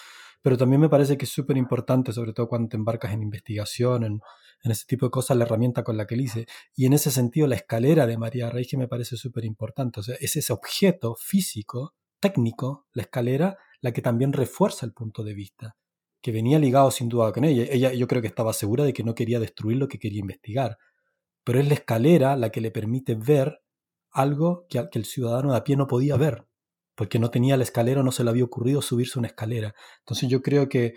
pero 0.45 0.57
también 0.57 0.79
me 0.79 0.89
parece 0.89 1.17
que 1.17 1.25
es 1.25 1.31
súper 1.31 1.57
importante, 1.57 2.13
sobre 2.13 2.31
todo 2.31 2.47
cuando 2.47 2.69
te 2.69 2.77
embarcas 2.77 3.11
en 3.11 3.23
investigación, 3.23 4.03
en, 4.03 4.21
en, 4.61 4.71
ese 4.71 4.85
tipo 4.85 5.07
de 5.07 5.09
cosas, 5.09 5.35
la 5.37 5.45
herramienta 5.45 5.83
con 5.83 5.97
la 5.97 6.05
que 6.05 6.13
hice. 6.13 6.45
Y 6.75 6.85
en 6.85 6.93
ese 6.93 7.09
sentido, 7.09 7.47
la 7.47 7.55
escalera 7.55 8.05
de 8.05 8.15
María 8.19 8.51
Reige 8.51 8.77
me 8.77 8.87
parece 8.87 9.17
súper 9.17 9.43
importante. 9.43 10.01
O 10.01 10.03
sea, 10.03 10.13
es 10.19 10.35
ese 10.35 10.53
objeto 10.53 11.15
físico, 11.15 11.95
técnico, 12.19 12.85
la 12.93 13.01
escalera, 13.01 13.57
la 13.81 13.91
que 13.91 14.03
también 14.03 14.33
refuerza 14.33 14.85
el 14.85 14.93
punto 14.93 15.23
de 15.23 15.33
vista, 15.33 15.77
que 16.25 16.31
venía 16.31 16.57
ligado 16.57 16.89
sin 16.89 17.07
duda 17.07 17.31
con 17.31 17.43
ella. 17.43 17.65
Ella 17.69 17.93
yo 17.93 18.07
creo 18.07 18.19
que 18.19 18.27
estaba 18.27 18.51
segura 18.51 18.83
de 18.83 18.93
que 18.93 19.03
no 19.03 19.13
quería 19.13 19.39
destruir 19.39 19.77
lo 19.77 19.87
que 19.87 19.99
quería 19.99 20.21
investigar, 20.21 20.79
pero 21.43 21.59
es 21.59 21.67
la 21.67 21.75
escalera 21.75 22.35
la 22.35 22.49
que 22.49 22.61
le 22.61 22.71
permite 22.71 23.13
ver 23.13 23.61
algo 24.09 24.65
que, 24.67 24.83
el 24.91 25.05
ciudadano 25.05 25.51
de 25.51 25.57
a 25.59 25.63
pie 25.63 25.75
no 25.75 25.85
podía 25.85 26.17
ver 26.17 26.47
porque 26.95 27.19
no 27.19 27.29
tenía 27.29 27.57
la 27.57 27.63
escalera, 27.63 28.01
no 28.01 28.11
se 28.11 28.23
le 28.23 28.31
había 28.31 28.43
ocurrido 28.43 28.81
subirse 28.81 29.19
una 29.19 29.27
escalera. 29.27 29.75
Entonces 29.99 30.27
yo 30.27 30.41
creo 30.41 30.67
que 30.67 30.95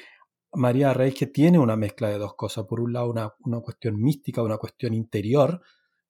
María 0.55 0.95
Reis 0.95 1.14
que 1.14 1.27
tiene 1.27 1.59
una 1.59 1.77
mezcla 1.77 2.09
de 2.09 2.17
dos 2.17 2.35
cosas. 2.35 2.64
Por 2.64 2.81
un 2.81 2.95
lado, 2.95 3.11
una, 3.11 3.35
una 3.41 3.61
cuestión 3.61 4.01
mística, 4.01 4.43
una 4.43 4.57
cuestión 4.57 4.95
interior, 4.95 5.61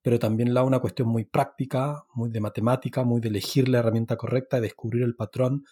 pero 0.01 0.21
también 0.21 0.55
la 0.55 0.63
una 0.63 0.79
cuestión 0.79 1.09
muy 1.09 1.25
práctica, 1.25 2.05
muy 2.15 2.31
de 2.31 2.41
matemática, 2.41 3.03
muy 3.03 3.21
de 3.21 3.31
elegir 3.31 3.69
la 3.69 3.81
herramienta 3.81 4.17
correcta, 4.17 4.59
de 4.59 4.63
descubrir 4.63 5.03
el 5.03 5.17
patrón. 5.17 5.65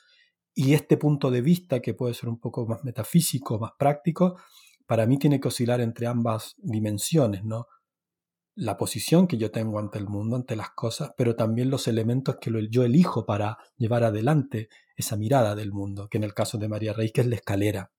Y 0.59 0.73
este 0.73 0.97
punto 0.97 1.31
de 1.31 1.42
vista, 1.42 1.81
que 1.83 1.92
puede 1.92 2.14
ser 2.14 2.31
un 2.31 2.40
poco 2.40 2.66
más 2.66 2.83
metafísico, 2.83 3.59
más 3.59 3.73
práctico, 3.79 4.38
para 4.87 5.05
mí 5.05 5.19
tiene 5.19 5.38
que 5.38 5.49
oscilar 5.49 5.83
entre 5.83 6.07
ambas 6.07 6.55
dimensiones, 6.57 7.45
¿no? 7.45 7.66
La 8.55 8.79
posición 8.79 9.27
que 9.27 9.37
yo 9.37 9.51
tengo 9.51 9.79
ante 9.79 9.99
el 9.99 10.07
mundo, 10.09 10.35
ante 10.35 10.57
las 10.57 10.71
cosas, 10.71 11.12
pero 11.14 11.37
también 11.37 11.69
los 11.69 11.87
elementos 11.88 12.38
que 12.40 12.51
yo 12.71 12.85
elijo 12.85 13.27
para 13.27 13.59
llevar 13.77 14.03
adelante 14.03 14.71
esa 14.97 15.19
mirada 15.19 15.55
del 15.55 15.73
mundo, 15.73 16.09
que 16.09 16.16
en 16.16 16.25
el 16.25 16.33
caso 16.33 16.57
de 16.57 16.69
María 16.69 16.95
Rey, 16.95 17.11
que 17.11 17.21
es 17.21 17.27
la 17.27 17.37
escalera. 17.37 17.92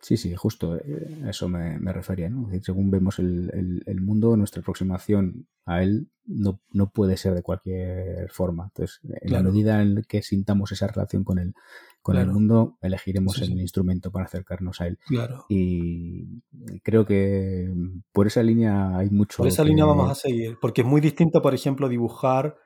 Sí, 0.00 0.16
sí, 0.16 0.34
justo 0.34 0.76
eh, 0.76 1.22
a 1.26 1.30
eso 1.30 1.48
me, 1.48 1.92
refería. 1.92 2.30
¿no? 2.30 2.48
según 2.62 2.90
vemos 2.90 3.18
el, 3.18 4.00
mundo, 4.00 4.36
nuestra 4.36 4.60
aproximación 4.60 5.46
a 5.66 5.82
él 5.82 6.08
no, 6.24 6.60
no, 6.72 6.90
puede 6.90 7.16
ser 7.16 7.34
de 7.34 7.42
cualquier 7.42 8.30
forma. 8.30 8.64
Entonces, 8.64 9.00
en 9.02 9.32
la 9.32 9.42
medida 9.42 9.82
en 9.82 10.02
que 10.08 10.22
sintamos 10.22 10.72
esa 10.72 10.86
relación 10.86 11.22
con 11.22 11.38
él, 11.38 11.54
con 12.02 12.16
el 12.16 12.28
mundo, 12.28 12.78
elegiremos 12.80 13.42
el 13.42 13.60
instrumento 13.60 14.10
para 14.10 14.24
acercarnos 14.24 14.80
a 14.80 14.86
él. 14.86 14.98
Claro. 15.06 15.44
Y 15.50 16.42
creo 16.82 17.04
que 17.04 17.70
por 18.12 18.26
esa 18.26 18.42
línea 18.42 18.96
hay 18.96 19.10
mucho. 19.10 19.38
Por 19.38 19.48
esa 19.48 19.64
línea 19.64 19.84
vamos 19.84 20.10
a 20.10 20.14
seguir, 20.14 20.56
porque 20.60 20.80
es 20.80 20.86
muy 20.86 21.02
distinto, 21.02 21.42
por 21.42 21.54
ejemplo, 21.54 21.88
dibujar 21.88 22.56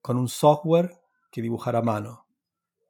con 0.00 0.16
un 0.16 0.28
software 0.28 0.92
que 1.30 1.42
dibujar 1.42 1.76
a 1.76 1.82
mano, 1.82 2.26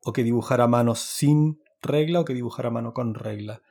o 0.04 0.12
que 0.12 0.22
dibujar 0.22 0.60
a 0.60 0.68
mano 0.68 0.94
sin 0.94 1.60
regla 1.82 2.20
o 2.20 2.24
que 2.24 2.34
dibujar 2.34 2.66
a 2.66 2.70
mano 2.70 2.92
con 2.92 3.14
regla. 3.14 3.62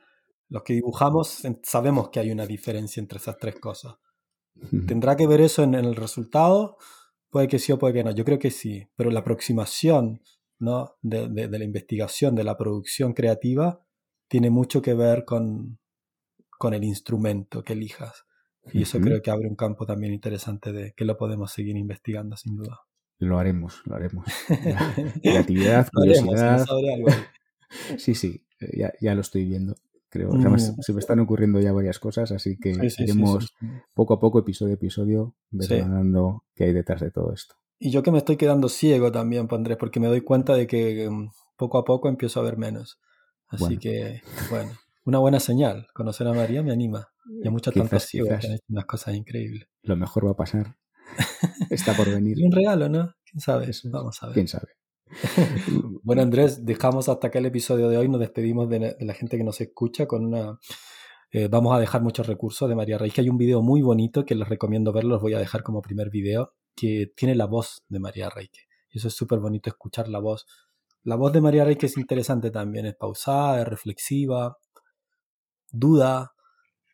Los 0.48 0.62
que 0.62 0.74
dibujamos 0.74 1.42
sabemos 1.62 2.10
que 2.10 2.20
hay 2.20 2.30
una 2.30 2.46
diferencia 2.46 3.00
entre 3.00 3.18
esas 3.18 3.38
tres 3.38 3.58
cosas. 3.58 3.94
¿Tendrá 4.86 5.16
que 5.16 5.26
ver 5.26 5.40
eso 5.40 5.62
en, 5.62 5.74
el 5.74 5.96
resultado? 5.96 6.76
Puede 7.30 7.48
que 7.48 7.58
sí 7.58 7.72
o 7.72 7.78
puede 7.78 7.94
que 7.94 8.04
no. 8.04 8.10
Yo 8.10 8.24
creo 8.24 8.38
que 8.38 8.50
sí. 8.50 8.86
Pero 8.94 9.10
la 9.10 9.20
aproximación 9.20 10.20
¿no? 10.58 10.96
de, 11.00 11.28
la 11.48 11.64
investigación, 11.64 12.34
de 12.34 12.44
la 12.44 12.56
producción 12.56 13.14
creativa, 13.14 13.80
tiene 14.28 14.50
mucho 14.50 14.82
que 14.82 14.94
ver 14.94 15.24
con, 15.24 15.78
con 16.58 16.74
el 16.74 16.84
instrumento 16.84 17.62
que 17.64 17.72
elijas. 17.72 18.26
Y 18.72 18.82
eso 18.82 19.00
creo 19.00 19.20
que 19.22 19.30
abre 19.30 19.48
un 19.48 19.56
campo 19.56 19.86
también 19.86 20.12
interesante 20.12 20.72
de 20.72 20.92
que 20.92 21.04
lo 21.04 21.16
podemos 21.16 21.50
seguir 21.50 21.76
investigando 21.76 22.36
sin 22.36 22.56
duda. 22.56 22.80
Lo 23.18 23.38
haremos, 23.38 23.82
lo 23.86 23.96
haremos. 23.96 24.26
Creatividad, 25.22 25.88
curiosidad. 25.92 26.64
Sí, 27.98 28.14
sí, 28.14 28.44
eh, 28.60 28.92
ya, 29.00 29.14
lo 29.14 29.20
estoy 29.20 29.44
viendo. 29.44 29.74
Creo. 30.08 30.30
se 30.58 30.92
me 30.92 31.00
están 31.00 31.20
ocurriendo 31.20 31.58
ya 31.58 31.72
varias 31.72 31.98
cosas, 31.98 32.32
así 32.32 32.58
que 32.58 32.76
iremos 32.98 33.54
poco 33.94 34.12
a 34.12 34.20
poco, 34.20 34.40
episodio 34.40 34.72
a 34.72 34.74
episodio, 34.74 35.34
dando 35.50 36.44
qué 36.54 36.64
hay 36.64 36.72
detrás 36.74 37.00
de 37.00 37.10
todo 37.10 37.32
esto. 37.32 37.54
Y 37.78 37.90
yo 37.90 38.02
que 38.02 38.12
me 38.12 38.18
estoy 38.18 38.36
quedando 38.36 38.68
ciego 38.68 39.10
también, 39.10 39.48
Andrés, 39.50 39.78
porque 39.78 40.00
me 40.00 40.06
doy 40.06 40.20
cuenta 40.20 40.54
de 40.54 40.66
que 40.66 41.08
mm, 41.10 41.30
poco 41.56 41.78
a 41.78 41.84
poco 41.84 42.08
empiezo 42.08 42.40
a 42.40 42.44
ver 42.44 42.56
menos. 42.56 43.00
Así 43.48 43.76
que, 43.76 44.22
bueno, 44.50 44.70
una 45.04 45.18
buena 45.18 45.40
señal. 45.40 45.86
Conocer 45.92 46.26
a 46.28 46.32
María 46.32 46.62
me 46.62 46.72
anima. 46.72 47.08
Y 47.42 47.48
a 47.48 47.50
muchos 47.50 47.74
tantos 47.74 48.04
ciegos 48.04 48.28
que 48.38 48.46
han 48.46 48.52
hecho 48.52 48.64
unas 48.68 48.84
cosas 48.84 49.14
increíbles. 49.14 49.66
Lo 49.82 49.96
mejor 49.96 50.26
va 50.26 50.30
a 50.30 50.36
pasar. 50.36 50.76
Está 51.70 51.94
por 51.94 52.08
venir. 52.08 52.36
un 52.42 52.52
regalo, 52.52 52.88
¿no? 52.88 53.14
¿Quién 53.24 53.40
sabe? 53.40 53.70
Vamos 53.84 54.22
a 54.22 54.26
ver. 54.26 54.34
¿Quién 54.34 54.48
sabe? 54.48 54.68
Bueno, 56.02 56.22
Andrés, 56.22 56.64
dejamos 56.64 57.08
hasta 57.08 57.28
acá 57.28 57.38
el 57.38 57.46
episodio 57.46 57.88
de 57.88 57.96
hoy. 57.96 58.08
Nos 58.08 58.20
despedimos 58.20 58.68
de, 58.68 58.96
la 59.00 59.14
gente 59.14 59.36
que 59.36 59.44
nos 59.44 59.60
escucha 59.60 60.06
con 60.06 60.24
una. 60.24 60.58
Eh, 61.30 61.48
vamos 61.48 61.74
a 61.74 61.80
dejar 61.80 62.02
muchos 62.02 62.26
recursos 62.26 62.68
de 62.68 62.74
María 62.74 62.98
Reich. 62.98 63.18
Hay 63.18 63.28
un 63.28 63.38
video 63.38 63.62
muy 63.62 63.82
bonito 63.82 64.24
que 64.24 64.34
les 64.34 64.48
recomiendo 64.48 64.92
verlo. 64.92 65.10
Los 65.14 65.22
voy 65.22 65.34
a 65.34 65.38
dejar 65.38 65.62
como 65.62 65.82
primer 65.82 66.10
video 66.10 66.54
que 66.74 67.12
tiene 67.16 67.34
la 67.34 67.46
voz 67.46 67.84
de 67.88 68.00
María 68.00 68.28
Reich. 68.30 68.68
Y 68.90 68.98
eso 68.98 69.08
es 69.08 69.14
súper 69.14 69.38
bonito 69.38 69.70
escuchar 69.70 70.08
la 70.08 70.18
voz. 70.18 70.46
La 71.04 71.16
voz 71.16 71.32
de 71.32 71.40
María 71.40 71.64
Reich 71.64 71.84
es 71.84 71.96
interesante 71.96 72.50
también. 72.50 72.86
Es 72.86 72.94
pausada, 72.94 73.62
es 73.62 73.68
reflexiva, 73.68 74.58
duda 75.70 76.34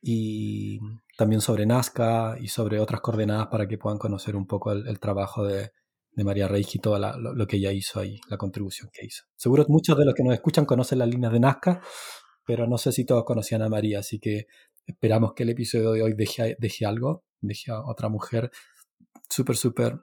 y 0.01 0.79
también 1.17 1.41
sobre 1.41 1.67
Nazca 1.67 2.37
y 2.41 2.49
sobre 2.49 2.79
otras 2.79 3.01
coordenadas 3.01 3.49
para 3.49 3.67
que 3.67 3.79
puedan 3.79 3.99
conocer 3.99 4.37
un 4.37 4.47
poco 4.47 4.73
el 4.73 5.01
trabajo 5.01 5.45
de, 5.45 5.73
de 6.13 6.25
María 6.25 6.49
Reich 6.49 6.75
y 6.75 6.79
todo 6.79 6.99
lo, 6.99 7.47
que 7.47 7.57
ella 7.57 7.73
hizo 7.73 8.01
ahí, 8.01 8.21
la 8.29 8.37
contribución 8.37 8.91
que 8.93 9.07
hizo. 9.07 9.25
Seguro 9.37 9.65
muchos 9.69 9.97
de 9.97 10.05
los 10.05 10.15
que 10.15 10.25
nos 10.25 10.35
escuchan 10.35 10.65
conocen 10.65 10.99
las 10.99 11.09
líneas 11.09 11.33
de 11.33 11.41
Nazca, 11.41 11.81
pero 12.45 12.67
no 12.67 12.79
sé 12.79 12.93
si 12.93 13.05
todos 13.05 13.25
conocían 13.25 13.63
a 13.63 13.69
María, 13.69 14.01
así 14.01 14.19
que 14.19 14.47
esperamos 14.87 15.35
que 15.35 15.45
el 15.45 15.51
episodio 15.51 15.93
de 15.93 16.03
hoy 16.03 16.15
deje, 16.15 16.57
deje 16.59 16.87
algo, 16.87 17.25
deje 17.41 17.71
a 17.71 17.83
otra 17.83 18.09
mujer 18.09 18.51
súper, 19.29 19.57
súper 19.57 20.01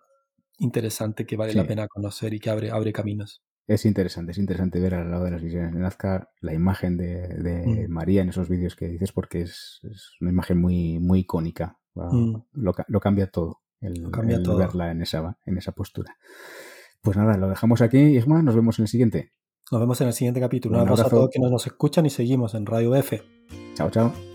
interesante 0.60 1.26
que 1.26 1.36
vale 1.36 1.54
la 1.54 1.68
pena 1.68 1.88
conocer 1.88 2.34
y 2.34 2.40
que 2.40 2.50
abre, 2.50 2.72
abre 2.72 2.94
caminos. 2.94 3.44
Es 3.68 3.86
interesante, 3.86 4.32
es 4.32 4.38
interesante 4.38 4.80
ver 4.80 4.94
al 4.94 5.10
lado 5.10 5.26
de 5.26 5.32
las 5.32 5.42
visiones 5.42 5.74
de 5.74 5.80
Nazca 5.80 6.30
la 6.40 6.54
imagen 6.54 6.98
de, 6.98 7.88
mm. 7.88 7.92
María 7.92 8.22
en 8.22 8.30
esos 8.30 8.48
vídeos 8.48 8.76
que 8.76 8.88
dices 8.88 9.12
porque 9.12 9.42
es, 9.42 9.82
una 10.22 10.30
imagen 10.30 10.60
muy, 10.60 11.00
muy 11.00 11.22
icónica. 11.22 11.80
Mm. 11.96 12.36
lo, 12.54 13.00
cambia 13.00 13.28
todo 13.28 13.62
el, 13.86 14.12
cambia 14.12 14.40
verla 14.40 14.92
en 14.92 15.02
esa, 15.02 15.38
en 15.46 15.58
esa 15.58 15.72
postura. 15.72 16.16
Pues 17.02 17.18
nada, 17.18 17.38
lo 17.38 17.50
dejamos 17.50 17.82
aquí, 17.82 17.98
Isma, 17.98 18.42
nos 18.42 18.56
vemos 18.56 18.80
en 18.80 18.84
el 18.84 18.90
siguiente. 18.90 19.32
Nos 19.72 19.82
vemos 19.82 20.00
en 20.02 20.08
el 20.08 20.14
siguiente 20.14 20.40
capítulo. 20.40 20.76
Un, 20.76 20.82
abrazo, 20.82 21.08
a 21.08 21.10
todos 21.10 21.30
quienes 21.30 21.52
nos 21.52 21.66
escuchan 21.66 22.06
y 22.06 22.10
seguimos 22.10 22.54
en 22.54 22.66
Radio 22.66 22.96
F. 22.96 23.22
Chao, 23.76 23.90
chao. 23.90 24.35